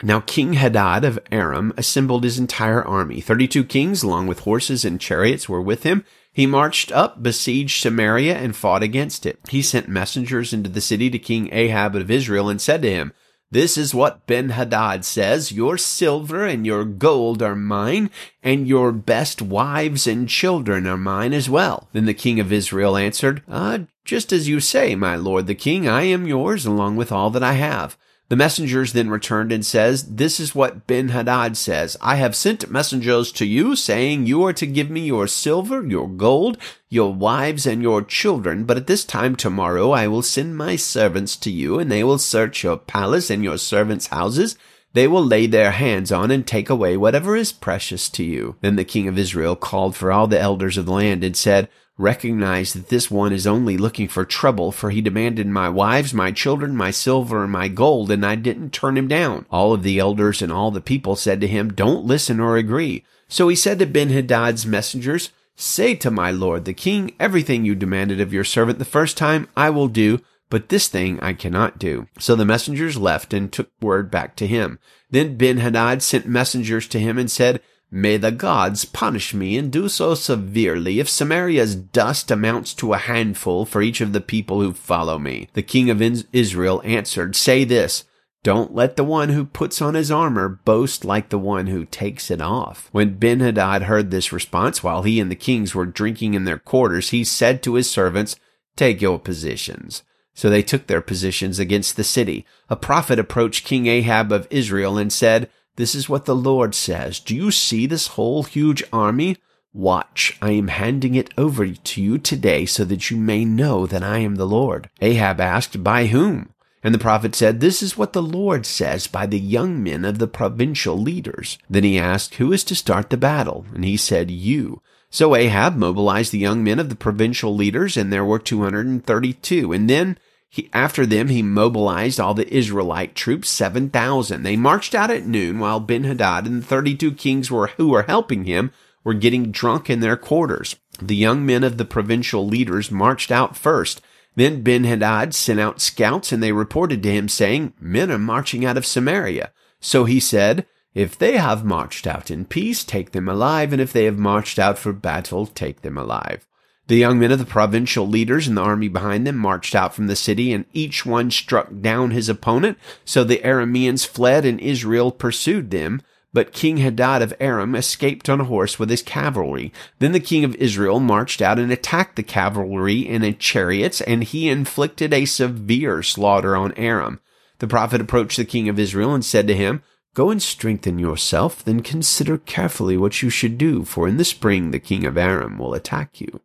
Now 0.03 0.21
King 0.21 0.55
Hadad 0.55 1.05
of 1.05 1.19
Aram 1.31 1.73
assembled 1.77 2.25
his 2.25 2.39
entire 2.39 2.85
army. 2.85 3.21
Thirty-two 3.21 3.65
kings 3.65 4.03
along 4.03 4.29
with 4.29 4.41
horses 4.41 4.85
and 4.85 5.01
chariots 5.01 5.49
were 5.49 5.61
with 5.61 5.83
him. 5.83 6.05
He 6.33 6.47
marched 6.47 6.93
up, 6.93 7.23
besieged 7.23 7.83
Samaria, 7.83 8.37
and 8.37 8.55
fought 8.55 8.83
against 8.83 9.27
it. 9.27 9.41
He 9.49 9.61
sent 9.61 9.89
messengers 9.89 10.53
into 10.53 10.71
the 10.71 10.81
city 10.81 11.11
to 11.11 11.19
King 11.19 11.49
Ahab 11.53 11.97
of 11.97 12.11
Israel 12.11 12.49
and 12.49 12.61
said 12.61 12.83
to 12.83 12.91
him, 12.91 13.13
this 13.51 13.79
is 13.79 13.95
what 13.95 14.27
Ben-Hadad 14.27 15.05
says, 15.05 15.53
Your 15.53 15.79
silver 15.79 16.45
and 16.45 16.67
your 16.67 16.85
gold 16.85 17.43
are 17.43 17.57
mine, 17.57 18.11
and 18.43 18.69
your 18.69 18.93
best 18.93 19.41
wives 19.41 20.07
and 20.07 20.29
children 20.29 20.87
are 20.87 20.99
mine 20.99 21.33
as 21.33 21.49
well. 21.49 21.89
Then 21.93 22.05
the 22.05 22.15
king 22.15 22.39
of 22.41 22.53
Israel 22.53 22.97
answered, 22.97 23.43
Ah, 23.49 23.81
just 24.05 24.33
as 24.33 24.49
you 24.49 24.61
say, 24.61 24.95
my 24.95 25.17
lord 25.17 25.47
the 25.47 25.55
king, 25.55 25.89
I 25.89 26.03
am 26.03 26.27
yours 26.27 26.67
along 26.67 26.97
with 26.97 27.11
all 27.11 27.31
that 27.31 27.43
I 27.43 27.55
have. 27.55 27.97
The 28.29 28.37
messengers 28.37 28.93
then 28.93 29.09
returned 29.09 29.53
and 29.53 29.65
says, 29.65 30.17
This 30.17 30.39
is 30.39 30.55
what 30.55 30.87
Ben-Hadad 30.87 31.57
says. 31.57 31.97
I 32.03 32.17
have 32.17 32.37
sent 32.37 32.71
messengers 32.71 33.33
to 33.33 33.47
you 33.47 33.75
saying 33.75 34.27
you 34.27 34.45
are 34.45 34.53
to 34.53 34.67
give 34.67 34.91
me 34.91 35.01
your 35.01 35.27
silver, 35.27 35.87
your 35.87 36.07
gold, 36.07 36.59
your 36.91 37.15
wives, 37.15 37.67
and 37.67 37.83
your 37.83 38.03
children. 38.03 38.65
But 38.65 38.77
at 38.77 38.87
this 38.87 39.05
time 39.05 39.35
tomorrow 39.35 39.93
I 39.93 40.09
will 40.09 40.21
send 40.21 40.59
my 40.59 40.77
servants 40.77 41.37
to 41.37 41.51
you 41.51 41.79
and 41.79 41.91
they 41.91 42.05
will 42.05 42.19
search 42.19 42.63
your 42.63 42.77
palace 42.77 43.31
and 43.31 43.43
your 43.43 43.57
servants' 43.57 44.09
houses. 44.09 44.59
They 44.93 45.09
will 45.09 45.25
lay 45.25 45.47
their 45.47 45.71
hands 45.71 46.13
on 46.13 46.31
and 46.31 46.47
take 46.47 46.69
away 46.69 46.99
whatever 46.99 47.35
is 47.35 47.53
precious 47.53 48.11
to 48.11 48.25
you. 48.25 48.57
Then 48.61 48.77
the 48.77 48.85
king 48.85 49.09
of 49.09 49.19
Israel 49.19 49.57
called 49.57 49.97
for 49.97 50.13
all 50.13 50.27
the 50.27 50.41
elders 50.41 50.77
of 50.77 50.85
the 50.85 50.93
land 50.93 51.25
and 51.25 51.37
said, 51.37 51.71
recognize 51.99 52.73
that 52.73 52.89
this 52.89 53.11
one 53.11 53.33
is 53.33 53.47
only 53.47 53.77
looking 53.77 54.09
for 54.09 54.25
trouble, 54.25 54.73
for 54.73 54.91
he 54.91 55.01
demanded 55.01 55.47
my 55.49 55.69
wives, 55.69 56.15
my 56.15 56.31
children, 56.31 56.77
my 56.77 56.93
silver, 56.93 57.43
and 57.43 57.53
my 57.53 57.69
gold, 57.69 58.11
and 58.11 58.25
I 58.25 58.37
didn't 58.37 58.73
turn 58.73 58.97
him 58.97 59.09
down. 59.09 59.45
All 59.51 59.75
of 59.75 59.83
the 59.83 59.99
elders 59.99 60.41
and 60.41 60.53
all 60.53 60.71
the 60.71 60.81
people 60.81 61.17
said 61.17 61.41
to 61.41 61.49
him, 61.49 61.73
Don't 61.73 62.07
listen 62.07 62.41
or 62.41 62.57
agree. 62.57 63.05
So 63.29 63.49
he 63.49 63.57
said 63.57 63.81
to 63.81 63.87
Ben-Hadad's 63.87 64.65
messengers, 64.65 65.31
Say 65.57 65.97
to 65.97 66.11
my 66.11 66.31
lord 66.31 66.65
the 66.65 66.73
king, 66.73 67.15
everything 67.19 67.65
you 67.65 67.75
demanded 67.75 68.21
of 68.21 68.33
your 68.33 68.45
servant 68.45 68.79
the 68.79 68.85
first 68.85 69.17
time 69.17 69.49
I 69.57 69.71
will 69.71 69.89
do, 69.89 70.21
but 70.51 70.69
this 70.69 70.87
thing 70.87 71.19
I 71.21 71.33
cannot 71.33 71.81
do. 71.81 72.07
So 72.19 72.37
the 72.37 72.45
messengers 72.45 72.97
left 72.97 73.35
and 73.35 73.53
took 73.53 73.69
word 73.81 74.09
back 74.09 74.37
to 74.37 74.47
him. 74.47 74.79
Then 75.11 75.37
Ben-Hadad 75.37 76.03
sent 76.03 76.27
messengers 76.27 76.87
to 76.89 77.01
him 77.01 77.19
and 77.19 77.29
said, 77.31 77.61
May 77.91 78.19
the 78.19 78.33
gods 78.33 78.85
punish 78.85 79.33
me 79.33 79.57
and 79.57 79.73
do 79.73 79.89
so 79.89 80.15
severely 80.15 81.01
if 81.01 81.09
Samaria's 81.09 81.75
dust 81.75 82.31
amounts 82.31 82.75
to 82.75 82.93
a 82.93 82.99
handful 82.99 83.65
for 83.65 83.81
each 83.81 84.03
of 84.03 84.13
the 84.13 84.21
people 84.21 84.61
who 84.61 84.75
follow 84.75 85.19
me. 85.19 85.49
The 85.55 85.63
king 85.63 85.89
of 85.89 86.03
Israel 86.33 86.83
answered, 86.85 87.35
Say 87.35 87.65
this, 87.65 88.05
don't 88.45 88.75
let 88.75 88.97
the 88.97 89.05
one 89.05 89.31
who 89.31 89.45
puts 89.45 89.83
on 89.83 89.95
his 89.95 90.11
armor 90.11 90.49
boast 90.49 91.05
like 91.05 91.31
the 91.31 91.39
one 91.39 91.67
who 91.67 91.85
takes 91.85 92.31
it 92.31 92.41
off. 92.41 92.89
When 92.93 93.19
Ben-Hadad 93.19 93.83
heard 93.83 94.11
this 94.11 94.33
response 94.33 94.83
while 94.83 95.03
he 95.03 95.19
and 95.19 95.31
the 95.31 95.37
kings 95.37 95.75
were 95.75 95.87
drinking 95.87 96.35
in 96.35 96.45
their 96.45 96.59
quarters, 96.59 97.11
he 97.11 97.25
said 97.25 97.63
to 97.63 97.75
his 97.75 97.91
servants, 97.91 98.37
Take 98.77 99.01
your 99.03 99.19
positions. 99.19 100.03
So 100.35 100.49
they 100.49 100.63
took 100.63 100.87
their 100.87 101.01
positions 101.01 101.59
against 101.59 101.97
the 101.97 102.05
city. 102.05 102.47
A 102.71 102.77
prophet 102.77 103.19
approached 103.19 103.65
King 103.65 103.87
Ahab 103.87 104.31
of 104.31 104.47
Israel 104.51 104.97
and 104.97 105.13
said, 105.13 105.51
this 105.79 105.95
is 105.95 106.09
what 106.09 106.25
the 106.25 106.35
Lord 106.35 106.75
says. 106.75 107.21
Do 107.21 107.37
you 107.37 107.53
see 107.53 107.87
this 107.87 108.09
whole 108.09 108.43
huge 108.43 108.83
army? 108.93 109.37
Watch, 109.73 110.37
I 110.43 110.51
am 110.51 110.67
handing 110.67 111.15
it 111.15 111.33
over 111.39 111.69
to 111.69 112.03
you 112.03 112.19
today 112.19 112.67
so 112.67 112.85
that 112.87 113.13
you 113.13 113.17
may 113.17 113.45
know 113.45 113.87
that 113.87 114.03
I 114.03 114.19
am 114.19 114.35
the 114.35 114.45
Lord. 114.45 114.91
Ahab 115.01 115.41
asked, 115.41 115.85
By 115.85 116.07
whom? 116.07 116.53
And 116.83 116.93
the 116.93 116.99
prophet 116.99 117.37
said, 117.37 117.61
This 117.61 117.81
is 117.81 117.97
what 117.97 118.13
the 118.13 118.21
Lord 118.21 118.67
says 118.67 119.07
by 119.07 119.27
the 119.27 119.39
young 119.39 119.81
men 119.81 120.05
of 120.05 120.19
the 120.19 120.27
provincial 120.27 120.99
leaders. 120.99 121.59
Then 121.71 121.85
he 121.85 121.97
asked, 121.97 122.35
Who 122.35 122.53
is 122.53 122.65
to 122.65 122.75
start 122.75 123.11
the 123.11 123.17
battle? 123.17 123.65
And 123.73 123.85
he 123.85 123.97
said, 123.97 124.33
You. 124.33 124.83
So 125.11 125.37
Ahab 125.37 125.77
mobilized 125.77 126.33
the 126.33 126.39
young 126.39 126.65
men 126.65 126.81
of 126.81 126.89
the 126.89 126.97
provincial 126.97 127.55
leaders, 127.55 127.97
and 127.97 128.13
there 128.13 128.25
were 128.25 128.41
232. 128.41 129.73
And 129.73 129.89
then 129.89 130.19
he, 130.49 130.71
after 130.73 131.05
them, 131.05 131.29
he 131.29 131.43
mobilized 131.43 132.19
all 132.19 132.35
the 132.35 132.53
Israelite 132.53 133.15
troops, 133.15 133.51
7,000. 133.51 134.43
They 134.43 134.57
marched 134.57 134.95
out 134.95 135.11
at 135.11 135.27
noon 135.27 135.59
while 135.59 135.79
Ben-Hadad 135.79 136.47
and 136.47 136.63
the 136.63 136.67
32 136.67 137.13
kings 137.13 137.51
were, 137.51 137.69
who 137.77 137.89
were 137.89 138.05
helping 138.05 138.45
him 138.45 138.73
were 139.05 139.15
getting 139.15 139.51
drunk 139.51 139.91
in 139.91 140.01
their 140.01 140.17
quarters. 140.17 140.77
The 141.01 141.17
young 141.17 141.45
men 141.45 141.65
of 141.65 141.77
the 141.77 141.85
provincial 141.85 142.47
leaders 142.47 142.91
marched 142.91 143.31
out 143.31 143.57
first. 143.57 144.01
Then 144.37 144.63
Ben-Hadad 144.63 145.35
sent 145.35 145.61
out 145.61 145.81
scouts 145.81 146.33
and 146.33 146.43
they 146.43 146.53
reported 146.53 147.03
to 147.03 147.13
him 147.13 147.29
saying, 147.29 147.75
Men 147.81 148.11
are 148.11 148.19
marching 148.19 148.65
out 148.65 148.77
of 148.77 148.87
Samaria. 148.87 149.53
So 149.81 150.05
he 150.07 150.19
said, 150.19 150.67
If 150.95 151.19
they 151.19 151.37
have 151.37 151.65
marched 151.65 152.07
out 152.07 152.31
in 152.31 152.47
peace, 152.47 152.85
take 152.85 153.13
them 153.13 153.29
alive, 153.29 153.73
and 153.73 153.83
if 153.83 153.93
they 153.93 154.05
have 154.05 154.19
marched 154.19 154.59
out 154.59 154.79
for 154.79 154.93
battle, 154.93 155.47
take 155.47 155.83
them 155.83 155.99
alive. 155.99 156.47
The 156.89 156.97
young 156.97 157.19
men 157.19 157.33
of 157.33 157.39
the 157.39 157.45
provincial 157.45 158.09
leaders 158.09 158.49
and 158.49 158.57
the 158.57 158.63
army 158.63 158.89
behind 158.89 159.27
them 159.27 159.37
marched 159.37 159.75
out 159.75 159.95
from 159.95 160.07
the 160.07 160.17
city, 160.17 160.55
and 160.55 160.65
each 160.73 161.05
one 161.05 161.31
struck 161.31 161.69
down 161.83 162.13
his 162.13 162.31
opponent. 162.31 162.79
So 163.05 163.25
the 163.25 163.43
Arameans 163.45 164.07
fled, 164.07 164.47
and 164.47 164.59
Israel 164.59 165.13
pursued 165.13 165.71
them. 165.71 166.01
But 166.33 166.55
King 166.55 166.79
Hadad 166.79 167.21
of 167.21 167.35
Aram 167.41 167.75
escaped 167.75 168.31
on 168.31 168.41
a 168.41 168.45
horse 168.45 168.79
with 168.79 168.89
his 168.89 169.03
cavalry. 169.03 169.71
Then 169.99 170.13
the 170.13 170.21
king 170.21 170.45
of 170.45 170.55
Israel 170.57 170.99
marched 170.99 171.43
out 171.43 171.59
and 171.59 171.71
attacked 171.71 172.17
the 172.17 172.23
cavalry 172.23 173.01
in 173.01 173.37
chariots, 173.37 174.01
and 174.01 174.25
he 174.25 174.49
inflicted 174.49 175.13
a 175.13 175.27
severe 175.27 176.03
slaughter 176.03 176.57
on 176.57 176.73
Aram. 176.73 177.21
The 177.59 177.67
prophet 177.67 178.01
approached 178.01 178.39
the 178.39 178.47
king 178.47 178.67
of 178.67 178.79
Israel 178.79 179.15
and 179.15 179.25
said 179.25 179.47
to 179.49 179.55
him, 179.55 179.83
Go 180.15 180.31
and 180.31 180.43
strengthen 180.43 180.99
yourself, 180.99 181.63
then 181.63 181.81
consider 181.81 182.39
carefully 182.39 182.97
what 182.97 183.23
you 183.23 183.29
should 183.29 183.59
do, 183.59 183.85
for 183.85 184.09
in 184.09 184.17
the 184.17 184.25
spring 184.25 184.71
the 184.71 184.79
king 184.79 185.05
of 185.05 185.19
Aram 185.19 185.59
will 185.59 185.75
attack 185.75 186.19
you. 186.21 186.41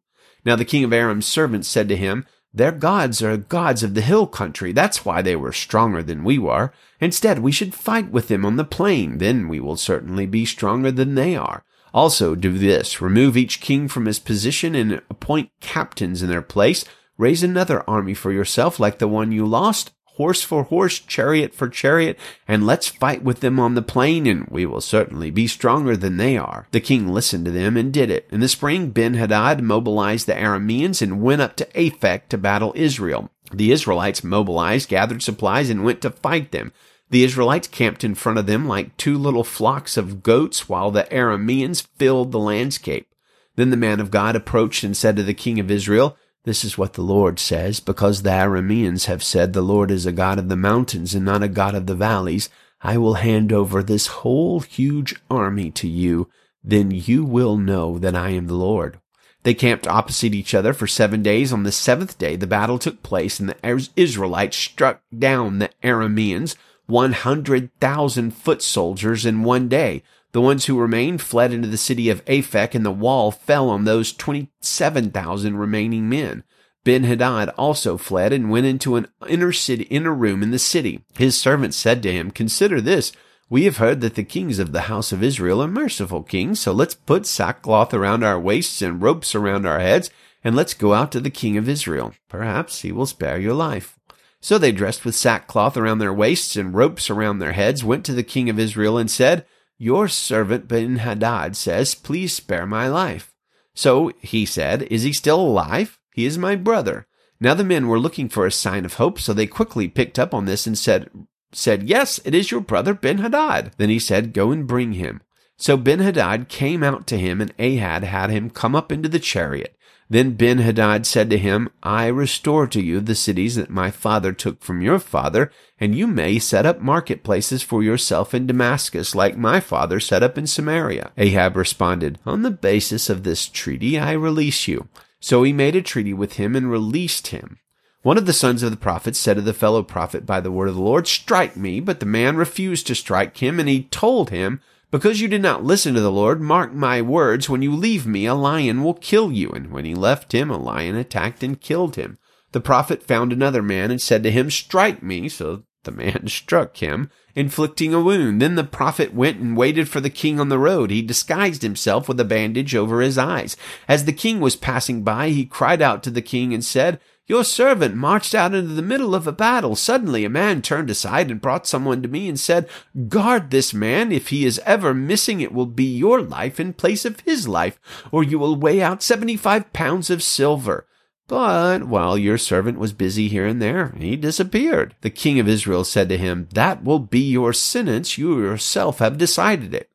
Now 0.46 0.56
the 0.56 0.66
king 0.66 0.84
of 0.84 0.94
Aram's 0.94 1.26
servants 1.26 1.68
said 1.68 1.88
to 1.90 1.96
him, 1.96 2.26
their 2.56 2.72
gods 2.72 3.24
are 3.24 3.36
gods 3.36 3.82
of 3.82 3.96
the 3.96 4.02
hill 4.02 4.28
country. 4.28 4.72
That's 4.72 5.04
why 5.04 5.24
they 5.24 5.36
were 5.36 5.52
stronger 5.52 6.04
than 6.04 6.24
we 6.24 6.38
were. 6.38 6.72
Instead, 7.02 7.40
we 7.40 7.52
should 7.52 7.74
fight 7.74 8.12
with 8.12 8.28
them 8.28 8.46
on 8.46 8.58
the 8.58 8.64
plain. 8.64 9.18
Then 9.18 9.48
we 9.48 9.60
will 9.60 9.76
certainly 9.76 10.28
be 10.28 10.46
stronger 10.46 10.92
than 10.92 11.16
they 11.16 11.36
are. 11.36 11.64
Also, 11.96 12.36
do 12.36 12.58
this. 12.58 13.02
Remove 13.02 13.36
each 13.36 13.60
king 13.60 13.88
from 13.88 14.06
his 14.06 14.20
position 14.20 14.76
and 14.76 15.02
appoint 15.10 15.50
captains 15.62 16.22
in 16.22 16.30
their 16.30 16.44
place. 16.44 16.86
Raise 17.18 17.42
another 17.42 17.88
army 17.90 18.14
for 18.14 18.32
yourself 18.32 18.80
like 18.80 19.00
the 19.00 19.08
one 19.08 19.32
you 19.32 19.48
lost 19.48 19.92
horse 20.16 20.42
for 20.44 20.64
horse, 20.64 21.00
chariot 21.00 21.54
for 21.54 21.68
chariot, 21.68 22.18
and 22.48 22.66
let's 22.66 22.88
fight 22.88 23.24
with 23.24 23.40
them 23.40 23.60
on 23.60 23.76
the 23.76 23.82
plain, 23.82 24.28
and 24.28 24.48
we 24.48 24.66
will 24.66 24.82
certainly 24.82 25.32
be 25.32 25.48
stronger 25.48 25.98
than 25.98 26.18
they 26.18 26.38
are. 26.38 26.68
The 26.72 26.80
king 26.80 27.08
listened 27.08 27.46
to 27.46 27.52
them 27.52 27.78
and 27.78 27.92
did 27.92 28.10
it. 28.10 28.28
In 28.32 28.40
the 28.40 28.48
spring, 28.48 28.92
Ben-Hadad 28.92 29.62
mobilized 29.62 30.28
the 30.28 30.34
Arameans 30.34 31.02
and 31.02 31.22
went 31.22 31.42
up 31.42 31.56
to 31.58 31.66
Aphek 31.74 32.30
to 32.30 32.38
battle 32.38 32.74
Israel. 32.76 33.30
The 33.52 33.72
Israelites 33.72 34.24
mobilized, 34.24 34.90
gathered 34.90 35.22
supplies, 35.22 35.70
and 35.70 35.84
went 35.84 36.02
to 36.02 36.10
fight 36.10 36.52
them. 36.52 36.72
The 37.10 37.24
Israelites 37.24 37.68
camped 37.68 38.04
in 38.04 38.16
front 38.16 38.40
of 38.40 38.48
them 38.48 38.68
like 38.68 38.98
two 38.98 39.18
little 39.18 39.44
flocks 39.44 39.98
of 39.98 40.24
goats, 40.24 40.68
while 40.68 40.90
the 40.90 41.04
Arameans 41.12 41.86
filled 41.98 42.32
the 42.32 42.40
landscape. 42.40 43.08
Then 43.56 43.70
the 43.70 43.78
man 43.78 44.00
of 44.00 44.10
God 44.10 44.36
approached 44.36 44.84
and 44.84 44.98
said 44.98 45.16
to 45.18 45.24
the 45.24 45.36
king 45.36 45.60
of 45.60 45.70
Israel, 45.70 46.18
this 46.44 46.66
is 46.66 46.78
what 46.78 46.94
the 46.94 47.02
Lord 47.02 47.40
says, 47.40 47.80
because 47.80 48.22
the 48.22 48.30
Arameans 48.30 49.06
have 49.06 49.24
said 49.24 49.54
the 49.54 49.62
Lord 49.62 49.92
is 49.92 50.06
a 50.06 50.12
God 50.12 50.40
of 50.40 50.50
the 50.50 50.58
mountains 50.58 51.16
and 51.16 51.24
not 51.24 51.44
a 51.44 51.48
God 51.48 51.74
of 51.74 51.86
the 51.86 51.96
valleys. 51.96 52.50
I 52.82 52.98
will 52.98 53.16
hand 53.16 53.54
over 53.54 53.82
this 53.82 54.08
whole 54.08 54.60
huge 54.60 55.16
army 55.30 55.72
to 55.72 55.88
you. 55.88 56.30
Then 56.62 56.92
you 56.92 57.24
will 57.24 57.58
know 57.58 57.98
that 57.98 58.16
I 58.16 58.30
am 58.32 58.48
the 58.48 58.56
Lord. 58.56 59.00
They 59.44 59.54
camped 59.54 59.88
opposite 59.88 60.34
each 60.34 60.54
other 60.54 60.74
for 60.74 60.88
seven 60.88 61.22
days. 61.22 61.54
On 61.54 61.64
the 61.64 61.72
seventh 61.72 62.18
day, 62.18 62.36
the 62.36 62.48
battle 62.48 62.80
took 62.80 63.04
place 63.04 63.40
and 63.40 63.50
the 63.50 63.90
Israelites 63.96 64.58
struck 64.58 65.02
down 65.18 65.60
the 65.60 65.70
Arameans, 65.82 66.56
100,000 66.88 68.32
foot 68.32 68.62
soldiers 68.62 69.26
in 69.26 69.44
one 69.44 69.70
day. 69.70 70.04
The 70.34 70.42
ones 70.42 70.66
who 70.66 70.80
remained 70.80 71.22
fled 71.22 71.54
into 71.54 71.68
the 71.68 71.78
city 71.78 72.10
of 72.10 72.26
Aphek, 72.26 72.74
and 72.74 72.84
the 72.84 72.92
wall 72.92 73.32
fell 73.32 73.70
on 73.70 73.86
those 73.86 74.12
27,000 74.12 75.58
remaining 75.58 76.10
men. 76.10 76.44
Ben-Hadad 76.84 77.50
also 77.50 77.98
fled 77.98 78.34
and 78.34 78.50
went 78.50 78.66
into 78.66 78.96
an 78.96 79.08
inner 79.30 79.52
city, 79.54 79.84
inner 79.86 80.14
room 80.14 80.44
in 80.44 80.52
the 80.52 80.60
city. 80.60 81.06
His 81.18 81.40
servants 81.40 81.78
said 81.78 82.04
to 82.04 82.12
him, 82.12 82.32
Consider 82.32 82.82
this. 82.82 83.12
We 83.48 83.66
have 83.66 83.78
heard 83.78 84.02
that 84.02 84.16
the 84.16 84.24
kings 84.24 84.58
of 84.58 84.72
the 84.72 84.82
house 84.82 85.12
of 85.12 85.22
Israel 85.22 85.62
are 85.62 85.68
merciful 85.68 86.24
kings, 86.24 86.60
so 86.60 86.72
let's 86.72 86.96
put 86.96 87.28
sackcloth 87.28 87.94
around 87.94 88.24
our 88.24 88.40
waists 88.40 88.82
and 88.82 89.02
ropes 89.02 89.36
around 89.36 89.68
our 89.68 89.80
heads, 89.80 90.10
and 90.44 90.56
let's 90.56 90.74
go 90.74 90.94
out 90.94 91.12
to 91.12 91.22
the 91.22 91.30
king 91.30 91.58
of 91.58 91.70
Israel. 91.70 92.14
Perhaps 92.28 92.82
he 92.82 92.92
will 92.92 93.06
spare 93.06 93.40
your 93.40 93.54
life. 93.54 94.00
So 94.42 94.58
they 94.58 94.72
dressed 94.72 95.06
with 95.06 95.16
sackcloth 95.16 95.78
around 95.78 96.00
their 96.00 96.14
waists 96.14 96.56
and 96.56 96.74
ropes 96.74 97.12
around 97.12 97.38
their 97.38 97.54
heads, 97.54 97.84
went 97.84 98.04
to 98.06 98.14
the 98.14 98.24
king 98.24 98.50
of 98.50 98.58
Israel 98.58 98.98
and 98.98 99.10
said, 99.12 99.46
your 99.84 100.08
servant 100.08 100.68
Ben 100.70 100.96
Hadad 100.98 101.58
says, 101.58 101.94
Please 101.94 102.34
spare 102.34 102.66
my 102.66 102.88
life. 102.88 103.34
So 103.76 104.14
he 104.22 104.46
said, 104.46 104.84
Is 104.84 105.04
he 105.04 105.12
still 105.12 105.42
alive? 105.42 106.00
He 106.14 106.26
is 106.26 106.38
my 106.38 106.56
brother. 106.56 107.06
Now 107.42 107.54
the 107.54 107.66
men 107.66 107.88
were 107.88 108.00
looking 108.00 108.30
for 108.30 108.46
a 108.46 108.52
sign 108.52 108.86
of 108.86 108.94
hope, 108.94 109.20
so 109.20 109.34
they 109.34 109.46
quickly 109.46 109.90
picked 109.90 110.18
up 110.18 110.34
on 110.34 110.46
this 110.46 110.66
and 110.66 110.78
said, 110.78 111.10
said, 111.52 111.90
Yes, 111.90 112.22
it 112.24 112.34
is 112.34 112.50
your 112.50 112.62
brother 112.62 112.94
Ben 112.94 113.18
Hadad. 113.18 113.74
Then 113.78 113.90
he 113.90 114.00
said, 114.00 114.34
Go 114.34 114.52
and 114.52 114.66
bring 114.66 114.94
him. 114.94 115.22
So 115.64 115.78
Ben 115.78 116.00
Hadad 116.00 116.50
came 116.50 116.84
out 116.84 117.08
to 117.08 117.18
him, 117.18 117.40
and 117.40 117.54
Ahab 117.58 118.04
had 118.04 118.30
him 118.30 118.50
come 118.50 118.76
up 118.76 118.92
into 118.92 119.08
the 119.08 119.18
chariot. 119.18 119.78
Then 120.10 120.36
Ben 120.36 120.58
Hadad 120.58 121.06
said 121.06 121.30
to 121.30 121.38
him, 121.38 121.70
I 121.82 122.08
restore 122.08 122.68
to 122.68 122.82
you 122.82 123.00
the 123.00 123.16
cities 123.16 123.56
that 123.56 123.70
my 123.70 123.90
father 123.90 124.34
took 124.34 124.62
from 124.62 124.82
your 124.82 125.00
father, 125.00 125.54
and 125.80 125.96
you 125.96 126.06
may 126.06 126.38
set 126.38 126.66
up 126.66 126.82
marketplaces 126.82 127.64
for 127.64 127.82
yourself 127.82 128.34
in 128.34 128.46
Damascus, 128.46 129.16
like 129.16 129.38
my 129.38 129.62
father 129.62 130.02
set 130.02 130.22
up 130.22 130.38
in 130.38 130.48
Samaria. 130.48 131.14
Ahab 131.18 131.56
responded, 131.56 132.20
On 132.26 132.42
the 132.42 132.52
basis 132.52 133.10
of 133.10 133.24
this 133.24 133.48
treaty, 133.48 133.98
I 133.98 134.12
release 134.12 134.68
you. 134.68 134.90
So 135.22 135.44
he 135.44 135.54
made 135.54 135.78
a 135.78 135.82
treaty 135.82 136.14
with 136.14 136.34
him 136.34 136.58
and 136.58 136.70
released 136.70 137.28
him. 137.28 137.60
One 138.02 138.18
of 138.18 138.26
the 138.26 138.34
sons 138.34 138.64
of 138.64 138.72
the 138.72 138.76
prophet 138.76 139.16
said 139.16 139.36
to 139.36 139.42
the 139.42 139.54
fellow 139.54 139.82
prophet 139.82 140.26
by 140.26 140.42
the 140.42 140.52
word 140.52 140.68
of 140.68 140.76
the 140.76 140.82
Lord, 140.82 141.08
Strike 141.08 141.56
me. 141.56 141.80
But 141.80 142.02
the 142.02 142.06
man 142.06 142.36
refused 142.36 142.86
to 142.88 142.96
strike 142.96 143.38
him, 143.38 143.62
and 143.62 143.70
he 143.70 143.84
told 143.84 144.30
him, 144.30 144.60
because 144.94 145.20
you 145.20 145.28
did 145.28 145.42
not 145.42 145.64
listen 145.64 145.96
to 145.96 146.02
the 146.02 146.12
Lord, 146.12 146.40
mark 146.40 146.72
my 146.72 147.02
words, 147.02 147.50
when 147.50 147.64
you 147.64 147.76
leave 147.76 148.06
me, 148.06 148.28
a 148.28 148.36
lion 148.36 148.84
will 148.84 148.94
kill 148.94 149.32
you. 149.32 149.50
And 149.50 149.72
when 149.72 149.86
he 149.86 149.96
left 149.96 150.36
him, 150.36 150.52
a 150.52 150.58
lion 150.58 150.96
attacked 150.96 151.42
and 151.42 151.60
killed 151.60 151.96
him. 151.96 152.20
The 152.52 152.62
prophet 152.62 153.02
found 153.02 153.34
another 153.34 153.64
man 153.64 153.90
and 153.90 154.00
said 154.00 154.22
to 154.22 154.30
him, 154.30 154.52
Strike 154.52 155.02
me. 155.02 155.30
So 155.30 155.64
the 155.84 155.92
man 155.92 156.24
struck 156.28 156.78
him, 156.78 157.10
inflicting 157.36 157.94
a 157.94 158.02
wound. 158.02 158.42
Then 158.42 158.56
the 158.56 158.64
prophet 158.64 159.14
went 159.14 159.38
and 159.38 159.58
waited 159.58 159.90
for 159.90 160.00
the 160.00 160.10
king 160.10 160.40
on 160.40 160.50
the 160.50 160.60
road. 160.60 160.92
He 160.92 161.02
disguised 161.02 161.62
himself 161.62 162.08
with 162.08 162.20
a 162.20 162.26
bandage 162.26 162.76
over 162.76 163.02
his 163.02 163.18
eyes. 163.18 163.58
As 163.88 164.06
the 164.06 164.14
king 164.14 164.40
was 164.40 164.56
passing 164.56 165.04
by, 165.04 165.30
he 165.30 165.46
cried 165.46 165.82
out 165.82 166.04
to 166.04 166.12
the 166.12 166.22
king 166.22 166.54
and 166.54 166.64
said, 166.64 167.00
your 167.26 167.46
servant 167.46 167.96
marched 167.96 168.36
out 168.36 168.54
into 168.54 168.74
the 168.74 168.82
middle 168.82 169.16
of 169.16 169.28
a 169.28 169.32
battle. 169.32 169.78
Suddenly 169.78 170.26
a 170.26 170.30
man 170.30 170.62
turned 170.62 170.90
aside 170.90 171.32
and 171.32 171.40
brought 171.40 171.66
someone 171.66 172.02
to 172.02 172.10
me 172.10 172.28
and 172.28 172.38
said, 172.38 172.68
Guard 173.08 173.50
this 173.50 173.74
man. 173.74 174.12
If 174.12 174.28
he 174.28 174.46
is 174.46 174.60
ever 174.66 174.94
missing, 174.94 175.40
it 175.40 175.54
will 175.54 175.66
be 175.66 175.86
your 175.86 176.22
life 176.22 176.60
in 176.60 176.74
place 176.74 177.06
of 177.06 177.22
his 177.22 177.48
life, 177.48 177.80
or 178.12 178.24
you 178.24 178.38
will 178.38 178.58
weigh 178.58 178.82
out 178.82 179.02
seventy-five 179.02 179.72
pounds 179.72 180.10
of 180.10 180.22
silver. 180.22 180.86
But 181.34 181.86
while 181.86 182.16
your 182.16 182.38
servant 182.38 182.78
was 182.78 182.94
busy 182.94 183.28
here 183.28 183.48
and 183.48 183.60
there, 183.60 183.96
he 183.98 184.16
disappeared. 184.16 184.94
The 185.02 185.10
king 185.10 185.40
of 185.40 185.48
Israel 185.48 185.84
said 185.84 186.08
to 186.10 186.18
him, 186.20 186.48
That 186.54 186.84
will 186.84 187.00
be 187.00 187.22
your 187.22 187.54
sentence. 187.54 188.20
You 188.20 188.40
yourself 188.40 189.00
have 189.00 189.18
decided 189.18 189.74
it. 189.74 189.90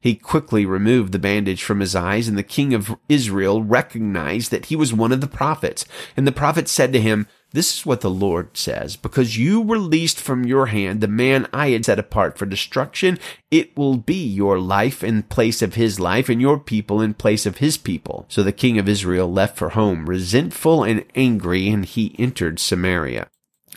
He 0.00 0.14
quickly 0.14 0.64
removed 0.64 1.10
the 1.10 1.18
bandage 1.18 1.64
from 1.64 1.80
his 1.80 1.96
eyes, 1.96 2.28
and 2.28 2.38
the 2.38 2.44
king 2.44 2.74
of 2.74 2.94
Israel 3.08 3.60
recognized 3.64 4.52
that 4.52 4.66
he 4.66 4.76
was 4.76 4.92
one 4.92 5.10
of 5.10 5.20
the 5.20 5.26
prophets. 5.26 5.84
And 6.16 6.28
the 6.28 6.30
prophet 6.30 6.68
said 6.68 6.92
to 6.92 7.00
him, 7.00 7.26
This 7.54 7.78
is 7.78 7.86
what 7.86 8.00
the 8.00 8.10
Lord 8.10 8.56
says, 8.56 8.96
because 8.96 9.38
you 9.38 9.62
released 9.62 10.18
from 10.20 10.44
your 10.44 10.66
hand 10.66 11.00
the 11.00 11.06
man 11.06 11.46
I 11.52 11.68
had 11.68 11.84
set 11.84 12.00
apart 12.00 12.36
for 12.36 12.46
destruction, 12.46 13.16
it 13.48 13.76
will 13.76 13.96
be 13.96 14.26
your 14.26 14.58
life 14.58 15.04
in 15.04 15.22
place 15.22 15.62
of 15.62 15.74
his 15.74 16.00
life, 16.00 16.28
and 16.28 16.40
your 16.40 16.58
people 16.58 17.00
in 17.00 17.14
place 17.14 17.46
of 17.46 17.58
his 17.58 17.76
people. 17.76 18.26
So 18.28 18.42
the 18.42 18.50
king 18.50 18.76
of 18.76 18.88
Israel 18.88 19.30
left 19.30 19.56
for 19.56 19.68
home, 19.68 20.06
resentful 20.06 20.82
and 20.82 21.04
angry, 21.14 21.68
and 21.68 21.84
he 21.84 22.16
entered 22.18 22.58
Samaria. 22.58 23.28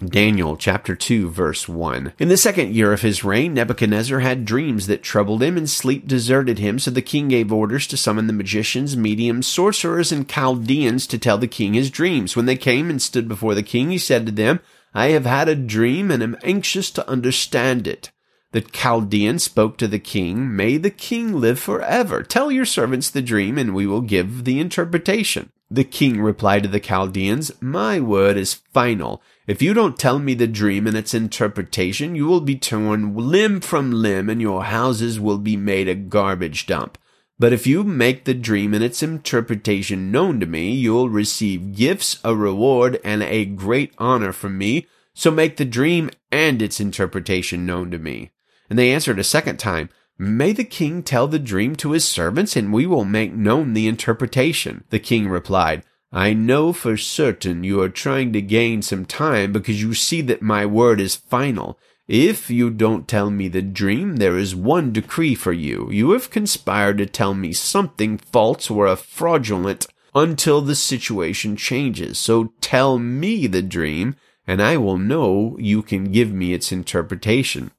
Daniel 0.05 0.55
chapter 0.55 0.95
2 0.95 1.31
verse 1.31 1.67
1. 1.67 2.13
In 2.19 2.27
the 2.27 2.38
second 2.38 2.75
year 2.75 2.93
of 2.93 3.01
his 3.01 3.23
reign, 3.23 3.55
Nebuchadnezzar 3.55 4.19
had 4.19 4.45
dreams 4.45 4.86
that 4.86 5.01
troubled 5.01 5.41
him 5.41 5.57
and 5.57 5.67
sleep 5.67 6.07
deserted 6.07 6.60
him. 6.60 6.77
So 6.77 6.91
the 6.91 7.01
king 7.01 7.29
gave 7.29 7.51
orders 7.51 7.88
to 7.88 7.97
summon 7.97 8.27
the 8.27 8.33
magicians, 8.33 8.95
mediums, 8.95 9.47
sorcerers, 9.47 10.12
and 10.12 10.29
Chaldeans 10.29 11.07
to 11.07 11.17
tell 11.17 11.39
the 11.39 11.47
king 11.47 11.73
his 11.73 11.89
dreams. 11.89 12.36
When 12.36 12.45
they 12.45 12.55
came 12.55 12.91
and 12.91 13.01
stood 13.01 13.27
before 13.27 13.55
the 13.55 13.63
king, 13.63 13.89
he 13.89 13.97
said 13.97 14.27
to 14.27 14.31
them, 14.31 14.60
I 14.93 15.07
have 15.07 15.25
had 15.25 15.49
a 15.49 15.55
dream 15.55 16.12
and 16.12 16.21
am 16.21 16.38
anxious 16.43 16.91
to 16.91 17.10
understand 17.10 17.88
it. 17.88 18.12
The 18.51 18.62
Chaldean 18.62 19.39
spoke 19.39 19.77
to 19.79 19.88
the 19.88 19.99
king, 19.99 20.55
May 20.55 20.77
the 20.77 20.91
king 20.91 21.33
live 21.33 21.60
forever. 21.60 22.21
Tell 22.21 22.51
your 22.51 22.65
servants 22.65 23.10
the 23.10 23.21
dream 23.21 23.57
and 23.57 23.73
we 23.73 23.88
will 23.88 24.01
give 24.01 24.45
the 24.45 24.60
interpretation. 24.60 25.49
The 25.69 25.83
king 25.83 26.21
replied 26.21 26.63
to 26.63 26.69
the 26.69 26.79
Chaldeans, 26.79 27.51
My 27.62 27.99
word 27.99 28.38
is 28.38 28.53
final. 28.53 29.21
If 29.47 29.62
you 29.62 29.73
don't 29.73 29.97
tell 29.97 30.19
me 30.19 30.33
the 30.33 30.45
dream 30.45 30.86
and 30.86 30.97
its 30.97 31.13
interpretation, 31.13 32.15
you 32.15 32.25
will 32.25 32.41
be 32.41 32.57
torn 32.57 33.15
limb 33.15 33.62
from 33.62 33.91
limb 33.91 34.29
and 34.29 34.41
your 34.41 34.65
houses 34.65 35.21
will 35.21 35.38
be 35.38 35.55
made 35.55 35.88
a 35.88 35.95
garbage 35.95 36.65
dump. 36.65 36.97
But 37.39 37.53
if 37.53 37.65
you 37.65 37.86
make 37.86 38.25
the 38.25 38.33
dream 38.33 38.73
and 38.73 38.83
its 38.83 39.01
interpretation 39.01 40.12
known 40.12 40.41
to 40.41 40.45
me, 40.45 40.73
you'll 40.73 41.07
receive 41.07 41.75
gifts, 41.77 42.19
a 42.25 42.36
reward, 42.36 42.99
and 43.05 43.23
a 43.23 43.45
great 43.45 43.93
honor 43.97 44.33
from 44.33 44.57
me. 44.57 44.86
So 45.13 45.31
make 45.31 45.55
the 45.55 45.65
dream 45.65 46.10
and 46.29 46.62
its 46.62 46.81
interpretation 46.81 47.65
known 47.65 47.89
to 47.91 47.97
me. 47.97 48.31
And 48.69 48.77
they 48.77 48.91
answered 48.91 49.17
a 49.17 49.23
second 49.23 49.57
time, 49.60 49.89
May 50.17 50.51
the 50.51 50.65
king 50.65 51.03
tell 51.03 51.27
the 51.27 51.39
dream 51.39 51.77
to 51.77 51.91
his 51.91 52.03
servants, 52.03 52.57
and 52.57 52.73
we 52.73 52.86
will 52.86 53.05
make 53.05 53.33
known 53.33 53.73
the 53.73 53.88
interpretation. 53.88 54.83
The 54.89 54.99
king 54.99 55.29
replied, 55.29 55.83
I 56.17 56.34
know 56.34 56.73
for 56.73 56.97
certain 56.97 57.63
you 57.63 57.80
are 57.80 57.89
trying 57.89 58.34
to 58.34 58.41
gain 58.41 58.82
some 58.82 59.06
time 59.06 59.51
because 59.51 59.84
you 59.84 59.93
see 59.93 60.21
that 60.21 60.41
my 60.41 60.65
word 60.65 60.99
is 60.99 61.15
final. 61.15 61.77
If 62.08 62.49
you 62.49 62.71
don't 62.71 63.08
tell 63.08 63.30
me 63.30 63.47
the 63.49 63.62
dream, 63.62 64.15
there 64.15 64.36
is 64.36 64.56
one 64.56 64.91
decree 64.91 65.36
for 65.36 65.53
you. 65.53 65.91
You 65.91 66.13
have 66.13 66.32
conspired 66.32 66.97
to 66.97 67.06
tell 67.06 67.36
me 67.36 67.53
something 67.53 68.17
false 68.17 68.71
or 68.71 68.88
a 68.88 68.95
fraudulent 68.95 69.86
until 70.15 70.62
the 70.62 70.73
situation 70.73 71.56
changes. 71.56 72.17
So 72.17 72.51
tell 72.62 72.97
me 72.97 73.45
the 73.45 73.62
dream, 73.62 74.15
and 74.47 74.60
I 74.60 74.75
will 74.75 74.97
know 74.97 75.56
you 75.60 75.84
can 75.84 76.12
give 76.12 76.34
me 76.34 76.51
its 76.51 76.71
interpretation. 76.71 77.69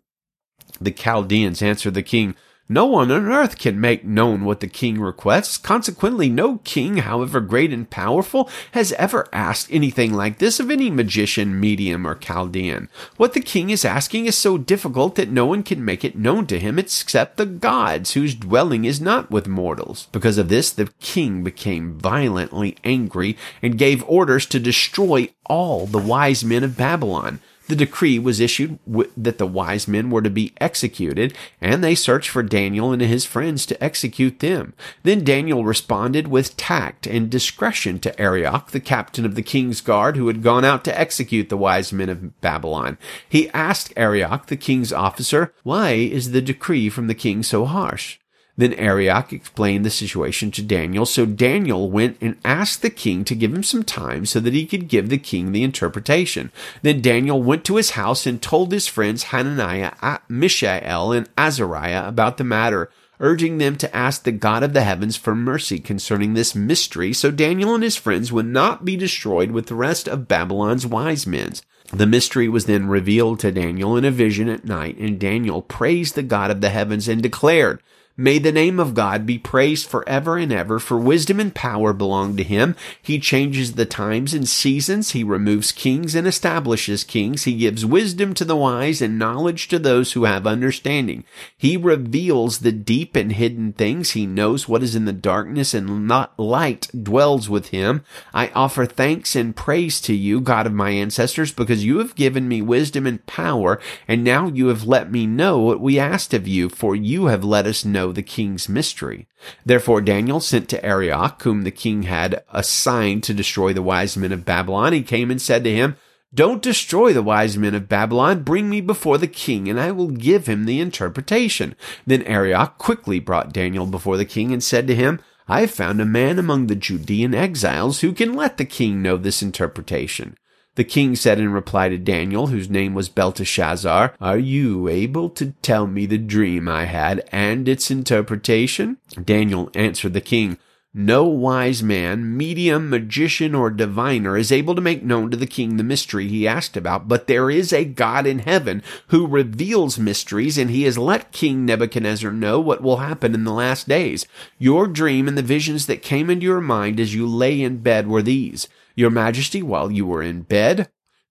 The 0.81 0.93
Chaldeans 0.93 1.61
answered 1.61 1.95
the 1.95 2.05
king, 2.05 2.37
no 2.69 2.85
one 2.85 3.11
on 3.11 3.27
earth 3.27 3.59
can 3.59 3.81
make 3.81 4.05
known 4.05 4.45
what 4.45 4.61
the 4.61 4.67
king 4.67 5.01
requests. 5.01 5.57
Consequently, 5.57 6.29
no 6.29 6.59
king, 6.65 6.99
however 6.99 7.41
great 7.41 7.73
and 7.73 7.89
powerful, 7.89 8.51
has 8.73 8.93
ever 8.93 9.27
asked 9.33 9.69
anything 9.71 10.13
like 10.13 10.39
this 10.39 10.61
of 10.61 10.71
any 10.71 10.91
magician, 10.91 11.59
medium, 11.59 12.07
or 12.07 12.15
Chaldean. 12.15 12.91
What 13.17 13.33
the 13.33 13.41
king 13.41 13.71
is 13.71 13.85
asking 13.85 14.27
is 14.27 14.37
so 14.37 14.59
difficult 14.59 15.15
that 15.15 15.31
no 15.31 15.47
one 15.47 15.63
can 15.63 15.83
make 15.83 16.05
it 16.05 16.19
known 16.19 16.47
to 16.49 16.59
him 16.59 16.79
except 16.79 17.39
the 17.39 17.47
gods, 17.47 18.13
whose 18.13 18.35
dwelling 18.35 18.85
is 18.85 19.01
not 19.01 19.31
with 19.31 19.49
mortals. 19.49 20.09
Because 20.13 20.37
of 20.37 20.51
this, 20.51 20.71
the 20.71 20.91
king 21.01 21.43
became 21.43 21.99
violently 21.99 22.77
angry 22.85 23.37
and 23.63 23.79
gave 23.79 24.05
orders 24.07 24.45
to 24.47 24.61
destroy 24.61 25.31
all 25.47 25.87
the 25.87 25.99
wise 25.99 26.45
men 26.45 26.65
of 26.65 26.77
Babylon 26.77 27.41
the 27.69 27.77
decree 27.77 28.19
was 28.19 28.41
issued 28.41 28.79
w- 28.87 29.11
that 29.17 29.39
the 29.39 29.47
wise 29.47 29.87
men 29.87 30.11
were 30.11 30.23
to 30.23 30.31
be 30.31 30.53
executed, 30.61 31.35
and 31.61 31.85
they 31.85 31.95
searched 31.95 32.31
for 32.31 32.43
Daniel 32.43 32.93
and 32.93 33.01
his 33.03 33.25
friends 33.25 33.65
to 33.67 33.85
execute 33.85 34.41
them. 34.41 34.75
Then 35.03 35.25
Daniel 35.25 35.65
responded 35.65 36.29
with 36.29 36.57
tact 36.57 37.07
and 37.07 37.31
discretion 37.31 37.99
to 38.01 38.21
Arioch, 38.21 38.71
the 38.71 38.81
captain 38.81 39.25
of 39.25 39.35
the 39.35 39.43
king's 39.43 39.81
guard, 39.81 40.17
who 40.17 40.27
had 40.27 40.43
gone 40.43 40.65
out 40.65 40.85
to 40.85 40.99
execute 40.99 41.49
the 41.49 41.57
wise 41.57 41.93
men 41.93 42.09
of 42.09 42.41
Babylon. 42.41 42.99
He 43.29 43.51
asked 43.51 43.93
Arioch, 43.97 44.47
the 44.47 44.57
king's 44.57 44.93
officer, 44.93 45.53
Why 45.63 45.93
is 45.93 46.33
the 46.33 46.43
decree 46.43 46.89
from 46.89 47.07
the 47.07 47.15
king 47.15 47.43
so 47.43 47.67
harsh? 47.67 48.19
Then 48.59 48.75
Arioch 48.75 49.33
explained 49.33 49.87
the 49.87 49.91
situation 49.91 50.51
to 50.51 50.63
Daniel, 50.63 51.07
so 51.07 51.25
Daniel 51.25 51.91
went 51.91 52.19
and 52.21 52.37
asked 52.45 52.83
the 52.83 52.91
king 52.91 53.25
to 53.25 53.35
give 53.35 53.55
him 53.55 53.63
some 53.63 53.85
time 53.85 54.27
so 54.27 54.41
that 54.41 54.53
he 54.53 54.67
could 54.67 54.89
give 54.89 55.09
the 55.09 55.17
king 55.17 55.53
the 55.53 55.63
interpretation. 55.63 56.51
Then 56.83 57.01
Daniel 57.01 57.43
went 57.43 57.65
to 57.67 57.77
his 57.77 57.91
house 57.91 58.27
and 58.27 58.43
told 58.43 58.73
his 58.73 58.89
friends 58.89 59.25
Hananiah, 59.25 60.19
Mishael, 60.29 61.13
and 61.13 61.29
Azariah 61.39 62.07
about 62.07 62.37
the 62.37 62.45
matter 62.45 62.91
urging 63.21 63.59
them 63.59 63.77
to 63.77 63.97
ask 63.97 64.23
the 64.23 64.33
God 64.33 64.63
of 64.63 64.73
the 64.73 64.83
heavens 64.83 65.17
for 65.17 65.35
mercy 65.35 65.79
concerning 65.79 66.35
this 66.35 66.55
mystery, 66.55 67.13
so 67.13 67.31
Daniel 67.31 67.75
and 67.75 67.83
his 67.83 67.97
friends 67.97 68.33
would 68.33 68.47
not 68.47 68.85
be 68.85 68.97
destroyed 68.97 69.51
with 69.51 69.67
the 69.67 69.75
rest 69.75 70.09
of 70.09 70.29
Babylon's 70.29 70.87
wise 70.87 71.27
men. 71.27 71.55
The 71.93 72.07
mystery 72.07 72.49
was 72.49 72.67
then 72.67 72.87
revealed 72.87 73.41
to 73.41 73.51
Daniel 73.51 73.97
in 73.97 74.05
a 74.05 74.11
vision 74.11 74.49
at 74.49 74.65
night, 74.65 74.99
and 74.99 75.19
Daniel 75.19 75.63
praised 75.63 76.15
the 76.15 76.23
God 76.23 76.51
of 76.51 76.61
the 76.61 76.71
heavens 76.71 77.09
and 77.09 77.23
declared, 77.23 77.81
May 78.21 78.41
the 78.41 78.51
name 78.51 78.81
of 78.81 78.95
God 78.95 79.27
be 79.27 79.39
praised 79.39 79.87
forever 79.87 80.37
and 80.37 80.51
ever, 80.53 80.81
for 80.81 80.99
wisdom 80.99 81.39
and 81.39 81.55
power 81.55 81.93
belong 81.93 82.37
to 82.37 82.43
him. 82.43 82.75
He 83.01 83.21
changes 83.21 83.75
the 83.75 83.87
times 83.87 84.35
and 84.35 84.49
seasons. 84.49 85.13
He 85.13 85.23
removes 85.23 85.71
kings 85.71 86.17
and 86.17 86.27
establishes 86.27 87.05
kings. 87.05 87.45
He 87.45 87.55
gives 87.55 87.87
wisdom 87.87 88.35
to 88.35 88.45
the 88.45 88.57
wise 88.57 89.01
and 89.01 89.21
knowledge 89.21 89.69
to 89.69 89.79
those 89.79 90.15
who 90.15 90.25
have 90.25 90.49
understanding. 90.49 91.23
He 91.57 91.77
reveals 91.77 92.59
the 92.59 92.73
deep 92.73 93.15
and 93.15 93.31
hidden 93.31 93.73
things. 93.73 94.11
He 94.11 94.27
knows 94.27 94.69
what 94.69 94.83
is 94.83 94.97
in 94.97 95.05
the 95.05 95.13
darkness 95.13 95.73
and 95.73 96.09
not 96.09 96.37
light 96.41 96.89
dwells 97.01 97.49
with 97.49 97.69
him. 97.69 98.03
I 98.35 98.49
offer 98.49 98.85
thanks 98.85 99.37
and 99.37 99.55
praise 99.55 100.01
to 100.01 100.13
you, 100.13 100.41
God 100.41 100.67
of 100.67 100.73
my 100.73 100.91
ancestors, 100.91 101.53
because 101.53 101.85
you 101.85 101.99
have 101.99 102.17
given 102.17 102.49
me 102.49 102.63
wisdom 102.63 103.07
and 103.07 103.25
power, 103.27 103.79
and 104.09 104.25
now 104.25 104.49
you 104.49 104.67
have 104.67 104.83
let 104.83 105.13
me 105.13 105.25
know 105.25 105.61
what 105.61 105.81
we 105.81 106.01
asked 106.01 106.35
of 106.35 106.49
you, 106.49 106.69
for 106.69 106.97
you 106.97 107.27
have 107.27 107.45
let 107.45 107.65
us 107.65 107.85
know 107.85 108.08
know 108.09 108.13
the 108.13 108.23
king's 108.23 108.69
mystery. 108.69 109.27
Therefore 109.65 110.01
Daniel 110.01 110.41
sent 110.41 110.69
to 110.71 110.85
Arioch, 110.85 111.43
whom 111.43 111.63
the 111.63 111.71
king 111.71 112.05
had 112.05 112.43
assigned 112.53 113.23
to 113.25 113.35
destroy 113.35 113.73
the 113.73 113.83
wise 113.83 114.17
men 114.17 114.33
of 114.33 114.45
Babylon. 114.45 114.93
He 114.93 115.03
came 115.03 115.31
and 115.31 115.41
said 115.41 115.65
to 115.65 115.75
him, 115.75 115.97
don't 116.35 116.63
destroy 116.63 117.15
the 117.15 117.23
wise 117.23 117.57
men 117.57 117.75
of 117.75 117.89
Babylon. 117.89 118.43
Bring 118.43 118.69
me 118.69 118.83
before 118.83 119.17
the 119.17 119.27
king, 119.27 119.67
and 119.67 119.81
I 119.81 119.93
will 119.93 120.11
give 120.11 120.47
him 120.47 120.67
the 120.67 120.79
interpretation. 120.79 121.75
Then 122.07 122.23
Arioch 122.25 122.77
quickly 122.77 123.19
brought 123.19 123.55
Daniel 123.55 123.87
before 123.87 124.19
the 124.19 124.27
king 124.27 124.53
and 124.53 124.63
said 124.63 124.87
to 124.89 124.95
him, 124.95 125.21
I 125.49 125.63
have 125.63 125.71
found 125.71 126.03
a 126.03 126.05
man 126.05 126.39
among 126.39 126.67
the 126.67 126.77
Judean 126.77 127.35
exiles 127.35 128.01
who 128.01 128.13
can 128.13 128.35
let 128.35 128.59
the 128.59 128.67
king 128.67 129.01
know 129.01 129.17
this 129.17 129.43
interpretation. 129.43 130.37
The 130.79 130.85
king 130.85 131.17
said 131.17 131.41
in 131.41 131.51
reply 131.51 131.89
to 131.89 131.99
Daniel, 131.99 132.47
whose 132.47 132.71
name 132.71 132.95
was 132.95 133.09
Belteshazzar, 133.09 134.15
Are 134.21 134.39
you 134.39 134.87
able 134.87 135.29
to 135.31 135.51
tell 135.61 135.89
me 135.89 136.07
the 136.07 136.19
dream 136.19 136.69
I 136.69 136.85
had 136.85 137.29
and 137.33 137.69
its 137.69 137.91
interpretation? 137.91 138.99
Daniel 139.25 139.73
answered 139.75 140.13
the 140.13 140.21
king, 140.21 140.57
no 140.95 141.25
wise 141.25 141.83
man, 141.83 142.37
medium, 142.37 142.91
magician, 142.91 143.57
or 143.57 143.71
diviner 143.71 144.37
is 144.37 144.53
able 144.53 144.77
to 144.77 144.81
make 144.81 145.03
known 145.03 145.33
to 145.33 145.37
the 145.37 145.49
king 145.49 145.79
the 145.79 145.83
mystery 145.83 146.29
he 146.29 146.47
asked 146.47 146.77
about, 146.77 147.09
but 147.09 147.27
there 147.27 147.51
is 147.51 147.73
a 147.73 147.85
God 147.85 148.25
in 148.25 148.39
heaven 148.39 148.81
who 149.09 149.27
reveals 149.27 149.99
mysteries, 149.99 150.57
and 150.57 150.71
he 150.71 150.85
has 150.85 150.97
let 150.97 151.33
King 151.33 151.67
Nebuchadnezzar 151.67 152.31
know 152.31 152.61
what 152.61 152.85
will 152.85 152.99
happen 152.99 153.35
in 153.35 153.43
the 153.43 153.53
last 153.53 153.89
days. 153.89 154.27
Your 154.59 154.87
dream 154.87 155.27
and 155.27 155.37
the 155.37 155.43
visions 155.43 155.87
that 155.87 156.03
came 156.03 156.31
into 156.31 156.47
your 156.47 156.61
mind 156.61 157.01
as 157.01 157.17
you 157.17 157.27
lay 157.27 157.61
in 157.61 157.79
bed 157.79 158.07
were 158.07 158.23
these. 158.23 158.69
Your 158.99 159.11
Majesty, 159.11 159.63
while 159.63 159.93
you 159.93 160.07
were 160.07 160.25
in 160.25 160.43
bed, 160.43 160.91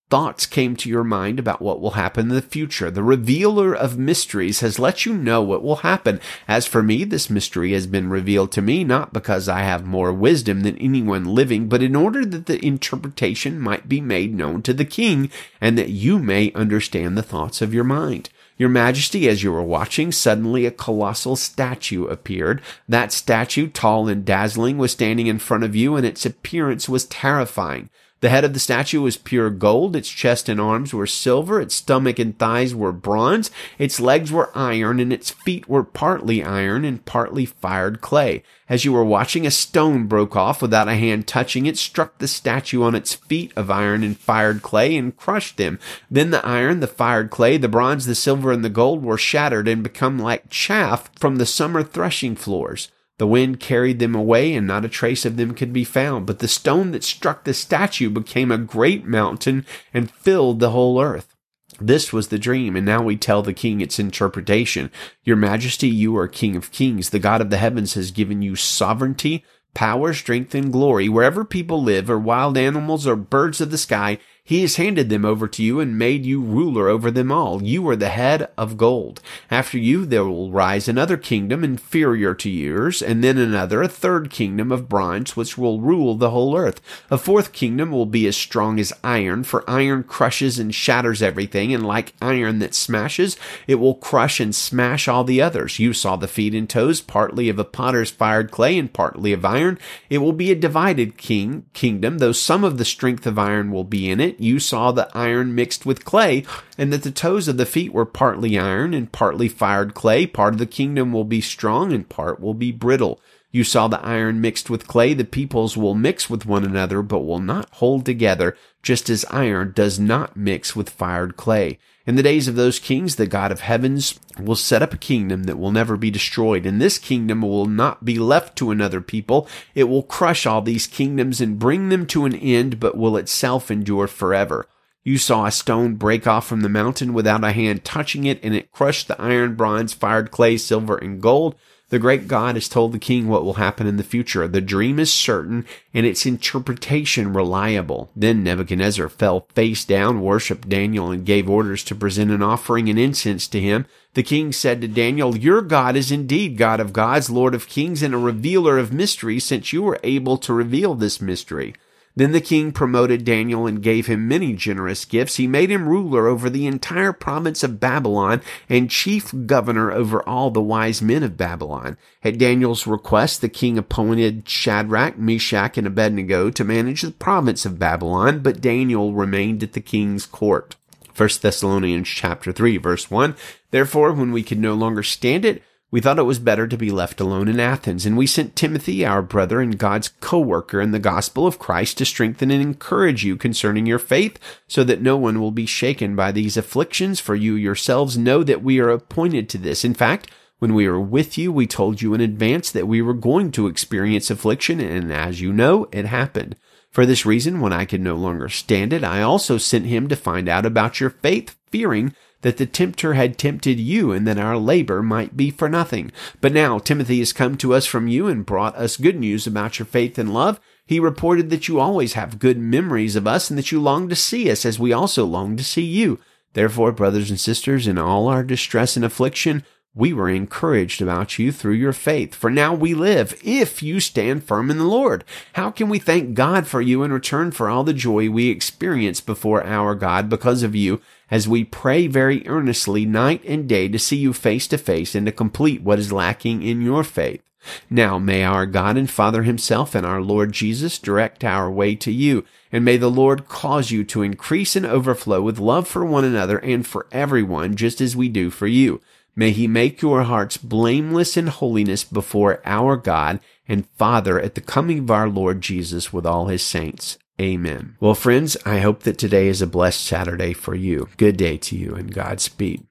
thoughts 0.09 0.45
came 0.45 0.77
to 0.77 0.87
your 0.87 1.03
mind 1.03 1.37
about 1.37 1.61
what 1.61 1.81
will 1.81 1.99
happen 1.99 2.29
in 2.29 2.35
the 2.35 2.41
future. 2.41 2.89
The 2.89 3.03
revealer 3.03 3.75
of 3.75 3.97
mysteries 3.97 4.61
has 4.61 4.79
let 4.79 5.05
you 5.05 5.13
know 5.13 5.41
what 5.41 5.61
will 5.61 5.75
happen. 5.75 6.21
As 6.47 6.65
for 6.65 6.81
me, 6.81 7.03
this 7.03 7.29
mystery 7.29 7.73
has 7.73 7.85
been 7.85 8.09
revealed 8.09 8.53
to 8.53 8.61
me 8.61 8.85
not 8.85 9.11
because 9.11 9.49
I 9.49 9.63
have 9.63 9.85
more 9.85 10.13
wisdom 10.13 10.61
than 10.61 10.77
anyone 10.77 11.25
living, 11.25 11.67
but 11.67 11.83
in 11.83 11.93
order 11.93 12.25
that 12.25 12.45
the 12.45 12.65
interpretation 12.65 13.59
might 13.59 13.89
be 13.89 13.99
made 13.99 14.33
known 14.33 14.61
to 14.61 14.73
the 14.73 14.85
king 14.85 15.29
and 15.59 15.77
that 15.77 15.89
you 15.89 16.19
may 16.19 16.53
understand 16.53 17.17
the 17.17 17.21
thoughts 17.21 17.61
of 17.61 17.73
your 17.73 17.83
mind. 17.83 18.29
Your 18.57 18.69
Majesty, 18.69 19.29
as 19.29 19.43
you 19.43 19.51
were 19.51 19.61
watching, 19.61 20.11
suddenly 20.11 20.65
a 20.65 20.71
colossal 20.71 21.35
statue 21.35 22.05
appeared. 22.05 22.61
That 22.89 23.11
statue, 23.11 23.69
tall 23.69 24.07
and 24.07 24.25
dazzling, 24.25 24.79
was 24.79 24.91
standing 24.91 25.27
in 25.27 25.37
front 25.37 25.63
of 25.63 25.75
you, 25.75 25.95
and 25.95 26.05
its 26.05 26.25
appearance 26.25 26.89
was 26.89 27.05
terrifying. 27.05 27.89
The 28.19 28.29
head 28.29 28.43
of 28.43 28.53
the 28.53 28.59
statue 28.59 29.01
was 29.01 29.15
pure 29.15 29.51
gold, 29.51 29.95
its 29.95 30.09
chest 30.09 30.49
and 30.49 30.59
arms 30.59 30.91
were 30.91 31.05
silver, 31.05 31.61
its 31.61 31.75
stomach 31.75 32.17
and 32.17 32.37
thighs 32.37 32.73
were 32.73 32.91
bronze, 32.91 33.51
its 33.77 33.99
legs 33.99 34.31
were 34.31 34.49
iron, 34.57 34.99
and 34.99 35.13
its 35.13 35.29
feet 35.29 35.69
were 35.69 35.83
partly 35.83 36.43
iron 36.43 36.83
and 36.83 37.05
partly 37.05 37.45
fired 37.45 38.01
clay. 38.01 38.41
As 38.67 38.83
you 38.83 38.91
were 38.91 39.03
watching, 39.03 39.45
a 39.45 39.51
stone 39.51 40.07
broke 40.07 40.35
off 40.35 40.63
without 40.63 40.87
a 40.87 40.95
hand 40.95 41.27
touching 41.27 41.67
it, 41.67 41.77
struck 41.77 42.17
the 42.17 42.27
statue 42.27 42.81
on 42.81 42.95
its 42.95 43.13
feet 43.13 43.53
of 43.55 43.69
iron 43.69 44.03
and 44.03 44.17
fired 44.17 44.63
clay, 44.63 44.97
and 44.97 45.15
crushed 45.15 45.57
them. 45.57 45.77
Then 46.09 46.31
the 46.31 46.43
iron, 46.43 46.79
the 46.79 46.87
fired 46.87 47.29
clay, 47.29 47.57
the 47.57 47.69
bronze, 47.69 48.07
the 48.07 48.15
silver, 48.15 48.51
and 48.51 48.65
the 48.65 48.69
gold 48.69 49.03
were 49.03 49.19
shattered 49.19 49.67
and 49.67 49.83
become 49.83 50.17
like 50.17 50.49
chaff 50.49 51.11
from 51.19 51.35
the 51.35 51.45
summer 51.45 51.83
threshing 51.83 52.35
floors. 52.35 52.89
The 53.17 53.27
wind 53.27 53.59
carried 53.59 53.99
them 53.99 54.13
away, 54.13 54.53
and 54.53 54.67
not 54.67 54.85
a 54.85 54.89
trace 54.89 55.25
of 55.25 55.37
them 55.37 55.53
could 55.53 55.73
be 55.73 55.83
found. 55.83 56.25
But 56.27 56.39
the 56.39 56.47
stone 56.47 56.91
that 56.91 57.03
struck 57.03 57.43
the 57.43 57.53
statue 57.53 58.09
became 58.09 58.51
a 58.51 58.57
great 58.57 59.05
mountain 59.05 59.65
and 59.93 60.11
filled 60.11 60.59
the 60.59 60.69
whole 60.69 61.01
earth. 61.01 61.33
This 61.79 62.13
was 62.13 62.29
the 62.29 62.39
dream, 62.39 62.75
and 62.75 62.85
now 62.85 63.03
we 63.03 63.17
tell 63.17 63.41
the 63.41 63.53
king 63.53 63.81
its 63.81 63.99
interpretation. 63.99 64.91
Your 65.23 65.35
majesty, 65.35 65.87
you 65.87 66.15
are 66.17 66.27
king 66.27 66.55
of 66.55 66.71
kings. 66.71 67.09
The 67.09 67.19
God 67.19 67.41
of 67.41 67.49
the 67.49 67.57
heavens 67.57 67.93
has 67.95 68.11
given 68.11 68.41
you 68.41 68.55
sovereignty, 68.55 69.43
power, 69.73 70.13
strength, 70.13 70.55
and 70.55 70.71
glory. 70.71 71.09
Wherever 71.09 71.43
people 71.43 71.83
live, 71.83 72.09
or 72.09 72.17
wild 72.17 72.57
animals, 72.57 73.05
or 73.05 73.15
birds 73.15 73.61
of 73.61 73.69
the 73.69 73.77
sky, 73.77 74.17
He 74.47 74.61
has 74.61 74.77
handed 74.77 75.09
them 75.09 75.25
over 75.25 75.45
to 75.49 75.61
you 75.61 75.81
and 75.81 75.99
made 75.99 76.25
you 76.25 76.39
ruler 76.39 76.87
over 76.87 77.11
them 77.11 77.33
all. 77.33 77.61
You 77.61 77.85
are 77.89 77.97
the 77.97 78.07
head 78.07 78.49
of 78.57 78.77
gold. 78.77 79.19
After 79.51 79.77
you, 79.77 80.05
there 80.05 80.23
will 80.23 80.51
rise 80.51 80.87
another 80.87 81.17
kingdom 81.17 81.65
inferior 81.65 82.33
to 82.35 82.49
yours, 82.49 83.01
and 83.01 83.21
then 83.21 83.37
another, 83.37 83.81
a 83.81 83.89
third 83.89 84.29
kingdom 84.29 84.71
of 84.71 84.87
bronze, 84.87 85.35
which 85.35 85.57
will 85.57 85.81
rule 85.81 86.15
the 86.15 86.29
whole 86.29 86.55
earth. 86.55 86.79
A 87.11 87.17
fourth 87.17 87.51
kingdom 87.51 87.91
will 87.91 88.05
be 88.05 88.25
as 88.25 88.37
strong 88.37 88.79
as 88.79 88.93
iron, 89.03 89.43
for 89.43 89.69
iron 89.69 90.03
crushes 90.03 90.59
and 90.59 90.73
shatters 90.73 91.21
everything, 91.21 91.73
and 91.73 91.85
like 91.85 92.13
iron 92.21 92.59
that 92.59 92.73
smashes, 92.73 93.35
it 93.67 93.75
will 93.75 93.95
crush 93.95 94.39
and 94.39 94.55
smash 94.55 95.09
all 95.09 95.25
the 95.25 95.41
others. 95.41 95.77
You 95.77 95.91
saw 95.91 96.15
the 96.15 96.25
feet 96.25 96.55
and 96.55 96.69
toes, 96.69 97.01
partly 97.01 97.49
of 97.49 97.59
a 97.59 97.65
potter's 97.65 98.11
fired 98.11 98.51
clay 98.51 98.77
and 98.77 98.93
partly 98.93 99.33
of 99.33 99.43
iron. 99.43 99.77
It 100.09 100.19
will 100.19 100.31
be 100.31 100.51
a 100.51 100.55
divided 100.55 101.17
king, 101.17 101.65
kingdom, 101.73 102.19
though 102.19 102.31
some 102.31 102.63
of 102.63 102.77
the 102.77 102.85
strength 102.85 103.27
of 103.27 103.37
iron 103.37 103.71
will 103.71 103.83
be 103.83 104.09
in 104.09 104.21
it 104.21 104.36
you 104.39 104.59
saw 104.59 104.91
the 104.91 105.09
iron 105.13 105.55
mixed 105.55 105.85
with 105.85 106.05
clay, 106.05 106.45
and 106.77 106.91
that 106.93 107.03
the 107.03 107.11
toes 107.11 107.47
of 107.47 107.57
the 107.57 107.65
feet 107.65 107.93
were 107.93 108.05
partly 108.05 108.57
iron 108.57 108.93
and 108.93 109.11
partly 109.11 109.47
fired 109.47 109.93
clay. 109.93 110.25
Part 110.25 110.53
of 110.53 110.59
the 110.59 110.65
kingdom 110.65 111.11
will 111.11 111.23
be 111.23 111.41
strong 111.41 111.93
and 111.93 112.07
part 112.07 112.39
will 112.39 112.53
be 112.53 112.71
brittle. 112.71 113.19
You 113.51 113.63
saw 113.63 113.87
the 113.87 114.03
iron 114.05 114.41
mixed 114.41 114.69
with 114.69 114.87
clay. 114.87 115.13
The 115.13 115.23
peoples 115.23 115.77
will 115.77 115.95
mix 115.95 116.29
with 116.29 116.45
one 116.45 116.63
another, 116.63 117.01
but 117.01 117.21
will 117.21 117.39
not 117.39 117.69
hold 117.75 118.05
together, 118.05 118.55
just 118.83 119.09
as 119.09 119.25
iron 119.29 119.71
does 119.73 119.99
not 119.99 120.35
mix 120.35 120.75
with 120.75 120.89
fired 120.89 121.37
clay. 121.37 121.79
In 122.07 122.15
the 122.15 122.23
days 122.23 122.47
of 122.47 122.55
those 122.55 122.79
kings, 122.79 123.17
the 123.17 123.27
God 123.27 123.51
of 123.51 123.59
heavens 123.59 124.17
will 124.39 124.55
set 124.55 124.81
up 124.81 124.93
a 124.93 124.97
kingdom 124.97 125.43
that 125.43 125.59
will 125.59 125.73
never 125.73 125.97
be 125.97 126.09
destroyed, 126.09 126.65
and 126.65 126.81
this 126.81 126.97
kingdom 126.97 127.41
will 127.41 127.65
not 127.65 128.05
be 128.05 128.17
left 128.17 128.57
to 128.59 128.71
another 128.71 129.01
people. 129.01 129.45
It 129.75 129.89
will 129.89 130.03
crush 130.03 130.45
all 130.45 130.61
these 130.61 130.87
kingdoms 130.87 131.41
and 131.41 131.59
bring 131.59 131.89
them 131.89 132.05
to 132.07 132.23
an 132.23 132.33
end, 132.33 132.79
but 132.79 132.95
will 132.95 133.17
itself 133.17 133.69
endure 133.69 134.07
forever. 134.07 134.69
You 135.03 135.17
saw 135.17 135.45
a 135.45 135.51
stone 135.51 135.95
break 135.95 136.25
off 136.25 136.47
from 136.47 136.61
the 136.61 136.69
mountain 136.69 137.13
without 137.13 137.43
a 137.43 137.51
hand 137.51 137.83
touching 137.83 138.23
it, 138.23 138.39
and 138.41 138.55
it 138.55 138.71
crushed 138.71 139.09
the 139.09 139.21
iron, 139.21 139.55
bronze, 139.55 139.93
fired 139.93 140.31
clay, 140.31 140.55
silver, 140.55 140.97
and 140.97 141.21
gold. 141.21 141.55
The 141.89 141.99
great 141.99 142.27
God 142.27 142.55
has 142.55 142.67
told 142.67 142.91
the 142.91 142.99
king 142.99 143.29
what 143.29 143.45
will 143.45 143.53
happen 143.53 143.87
in 143.87 143.95
the 143.95 144.03
future. 144.03 144.45
The 144.45 144.59
dream 144.59 144.99
is 144.99 145.11
certain 145.11 145.65
and 145.93 146.05
its 146.05 146.25
interpretation 146.25 147.31
reliable. 147.31 148.11
Then 148.13 148.43
Nebuchadnezzar 148.43 149.07
fell 149.07 149.47
face 149.53 149.85
down, 149.85 150.19
worshipped 150.19 150.67
Daniel, 150.67 151.11
and 151.11 151.25
gave 151.25 151.49
orders 151.49 151.85
to 151.85 151.95
present 151.95 152.29
an 152.29 152.43
offering 152.43 152.89
and 152.89 152.99
incense 152.99 153.47
to 153.47 153.61
him. 153.61 153.85
The 154.15 154.23
king 154.23 154.51
said 154.51 154.81
to 154.81 154.87
Daniel, 154.89 155.37
Your 155.37 155.61
God 155.61 155.95
is 155.95 156.11
indeed 156.11 156.57
God 156.57 156.81
of 156.81 156.91
gods, 156.91 157.29
Lord 157.29 157.55
of 157.55 157.69
kings, 157.69 158.03
and 158.03 158.13
a 158.13 158.17
revealer 158.17 158.77
of 158.77 158.91
mysteries, 158.91 159.45
since 159.45 159.71
you 159.71 159.81
were 159.81 159.99
able 160.03 160.37
to 160.39 160.53
reveal 160.53 160.93
this 160.93 161.21
mystery. 161.21 161.73
Then 162.17 162.31
the 162.31 162.41
king 162.41 162.71
promoted 162.71 163.23
Daniel 163.23 163.67
and 163.67 163.79
gave 163.79 164.07
him 164.07 164.27
many 164.27 164.53
generous 164.53 165.05
gifts. 165.05 165.35
He 165.35 165.45
made 165.45 165.69
him 165.69 165.87
ruler 165.87 166.25
over 166.25 166.49
the 166.49 166.65
entire 166.65 167.13
province 167.13 167.61
of 167.63 167.79
Babylon 167.79 168.41
and 168.67 168.89
chief 168.89 169.31
governor 169.45 169.91
over 169.91 170.27
all 170.27 170.49
the 170.49 170.59
wise 170.59 170.99
men 170.99 171.21
of 171.21 171.37
Babylon. 171.37 171.95
At 172.23 172.39
Daniel's 172.39 172.87
request, 172.87 173.41
the 173.41 173.49
king 173.49 173.77
appointed 173.77 174.49
Shadrach, 174.49 175.19
Meshach, 175.19 175.77
and 175.77 175.85
Abednego 175.85 176.49
to 176.49 176.63
manage 176.63 177.03
the 177.03 177.11
province 177.11 177.67
of 177.67 177.77
Babylon, 177.77 178.39
but 178.39 178.61
Daniel 178.61 179.13
remained 179.13 179.61
at 179.61 179.73
the 179.73 179.79
king's 179.79 180.25
court. 180.25 180.75
1 181.15 181.29
Thessalonians 181.39 182.07
chapter 182.07 182.51
3 182.51 182.77
verse 182.77 183.11
1. 183.11 183.35
Therefore, 183.69 184.11
when 184.11 184.31
we 184.31 184.41
could 184.41 184.59
no 184.59 184.73
longer 184.73 185.03
stand 185.03 185.45
it, 185.45 185.61
we 185.89 186.01
thought 186.01 186.19
it 186.19 186.23
was 186.23 186.39
better 186.39 186.67
to 186.67 186.77
be 186.77 186.91
left 186.91 187.21
alone 187.21 187.47
in 187.47 187.59
Athens, 187.59 188.05
and 188.05 188.17
we 188.17 188.27
sent 188.27 188.55
Timothy, 188.55 189.05
our 189.05 189.21
brother 189.21 189.61
and 189.61 189.77
God's 189.77 190.09
co-worker 190.19 190.81
in 190.81 190.91
the 190.91 190.99
gospel 190.99 191.47
of 191.47 191.59
Christ, 191.59 191.97
to 191.99 192.05
strengthen 192.05 192.51
and 192.51 192.61
encourage 192.61 193.23
you 193.23 193.37
concerning 193.37 193.85
your 193.85 193.99
faith, 193.99 194.37
so 194.67 194.83
that 194.83 195.01
no 195.01 195.15
one 195.15 195.39
will 195.39 195.51
be 195.51 195.65
shaken 195.65 196.15
by 196.15 196.33
these 196.33 196.57
afflictions, 196.57 197.21
for 197.21 197.35
you 197.35 197.55
yourselves 197.55 198.17
know 198.17 198.43
that 198.43 198.61
we 198.61 198.79
are 198.79 198.89
appointed 198.89 199.47
to 199.49 199.57
this. 199.57 199.85
In 199.85 199.93
fact, 199.93 200.29
when 200.59 200.73
we 200.73 200.89
were 200.89 200.99
with 200.99 201.37
you, 201.37 201.53
we 201.53 201.67
told 201.67 202.01
you 202.01 202.13
in 202.13 202.19
advance 202.19 202.69
that 202.71 202.87
we 202.87 203.01
were 203.01 203.13
going 203.13 203.51
to 203.51 203.67
experience 203.67 204.29
affliction, 204.29 204.81
and 204.81 205.13
as 205.13 205.39
you 205.39 205.53
know, 205.53 205.87
it 205.93 206.05
happened. 206.05 206.55
For 206.89 207.05
this 207.05 207.25
reason, 207.25 207.61
when 207.61 207.73
I 207.73 207.85
could 207.85 208.01
no 208.01 208.15
longer 208.15 208.49
stand 208.49 208.91
it, 208.91 209.03
I 209.03 209.21
also 209.21 209.57
sent 209.57 209.85
him 209.85 210.09
to 210.09 210.15
find 210.15 210.49
out 210.49 210.65
about 210.65 210.99
your 210.99 211.11
faith, 211.11 211.55
fearing 211.69 212.13
that 212.41 212.57
the 212.57 212.65
tempter 212.65 213.13
had 213.13 213.37
tempted 213.37 213.79
you 213.79 214.11
and 214.11 214.27
that 214.27 214.37
our 214.37 214.57
labor 214.57 215.01
might 215.01 215.35
be 215.35 215.49
for 215.49 215.67
nothing. 215.67 216.11
But 216.41 216.53
now 216.53 216.79
Timothy 216.79 217.19
has 217.19 217.33
come 217.33 217.57
to 217.57 217.73
us 217.73 217.85
from 217.85 218.07
you 218.07 218.27
and 218.27 218.45
brought 218.45 218.75
us 218.75 218.97
good 218.97 219.19
news 219.19 219.47
about 219.47 219.79
your 219.79 219.85
faith 219.85 220.17
and 220.17 220.33
love. 220.33 220.59
He 220.85 220.99
reported 220.99 221.49
that 221.49 221.67
you 221.67 221.79
always 221.79 222.13
have 222.13 222.39
good 222.39 222.57
memories 222.57 223.15
of 223.15 223.27
us 223.27 223.49
and 223.49 223.57
that 223.57 223.71
you 223.71 223.81
long 223.81 224.07
to 224.09 224.15
see 224.15 224.49
us 224.49 224.65
as 224.65 224.79
we 224.79 224.93
also 224.93 225.25
long 225.25 225.57
to 225.57 225.63
see 225.63 225.83
you. 225.83 226.19
Therefore, 226.53 226.91
brothers 226.91 227.29
and 227.29 227.39
sisters, 227.39 227.87
in 227.87 227.97
all 227.97 228.27
our 228.27 228.43
distress 228.43 228.95
and 228.95 229.03
affliction, 229.03 229.63
we 229.97 230.13
were 230.13 230.29
encouraged 230.29 231.01
about 231.01 231.39
you 231.39 231.51
through 231.51 231.73
your 231.73 231.91
faith. 231.91 232.35
For 232.35 232.51
now 232.51 232.73
we 232.73 232.93
live 232.93 233.39
if 233.43 233.81
you 233.81 233.99
stand 233.99 234.43
firm 234.43 234.69
in 234.69 234.77
the 234.77 234.83
Lord. 234.83 235.23
How 235.53 235.71
can 235.71 235.89
we 235.89 235.97
thank 235.97 236.35
God 236.35 236.67
for 236.67 236.81
you 236.81 237.01
in 237.01 237.11
return 237.11 237.51
for 237.51 237.67
all 237.67 237.83
the 237.83 237.93
joy 237.93 238.29
we 238.29 238.49
experience 238.49 239.21
before 239.21 239.63
our 239.63 239.95
God 239.95 240.29
because 240.29 240.61
of 240.61 240.75
you 240.75 241.01
as 241.29 241.47
we 241.47 241.63
pray 241.63 242.07
very 242.07 242.47
earnestly 242.47 243.05
night 243.05 243.41
and 243.45 243.67
day 243.67 243.87
to 243.87 243.99
see 243.99 244.17
you 244.17 244.33
face 244.33 244.67
to 244.67 244.77
face 244.77 245.15
and 245.15 245.25
to 245.25 245.31
complete 245.31 245.81
what 245.81 245.99
is 245.99 246.11
lacking 246.11 246.61
in 246.63 246.81
your 246.81 247.03
faith? 247.03 247.41
Now 247.89 248.17
may 248.17 248.43
our 248.43 248.65
God 248.65 248.97
and 248.97 249.09
Father 249.09 249.43
himself 249.43 249.93
and 249.93 250.05
our 250.05 250.21
Lord 250.21 250.53
Jesus 250.53 250.99
direct 250.99 251.43
our 251.43 251.69
way 251.69 251.95
to 251.95 252.11
you, 252.11 252.45
and 252.71 252.85
may 252.85 252.97
the 252.97 253.11
Lord 253.11 253.47
cause 253.47 253.91
you 253.91 254.03
to 254.05 254.21
increase 254.21 254.75
and 254.75 254.85
overflow 254.85 255.41
with 255.41 255.59
love 255.59 255.87
for 255.87 256.05
one 256.05 256.23
another 256.23 256.59
and 256.59 256.87
for 256.87 257.07
everyone, 257.11 257.75
just 257.75 257.99
as 257.99 258.15
we 258.15 258.29
do 258.29 258.49
for 258.49 258.67
you 258.67 259.01
May 259.39 259.51
he 259.51 259.67
make 259.67 260.01
your 260.01 260.23
hearts 260.23 260.57
blameless 260.57 261.37
in 261.37 261.45
holiness 261.45 262.03
before 262.03 262.59
our 262.65 262.97
God 262.97 263.39
and 263.67 263.87
Father 263.89 264.41
at 264.41 264.55
the 264.55 264.61
coming 264.61 264.97
of 264.97 265.11
our 265.11 265.29
Lord 265.29 265.61
Jesus 265.61 266.11
with 266.11 266.25
all 266.25 266.47
his 266.47 266.63
saints. 266.63 267.19
Amen. 267.39 267.95
Well, 267.99 268.15
friends, 268.15 268.57
I 268.65 268.79
hope 268.79 269.03
that 269.03 269.19
today 269.19 269.47
is 269.47 269.61
a 269.61 269.67
blessed 269.67 270.03
Saturday 270.03 270.53
for 270.53 270.73
you. 270.73 271.09
Good 271.17 271.37
day 271.37 271.57
to 271.57 271.75
you 271.75 271.93
and 271.93 272.11
Godspeed. 272.11 272.86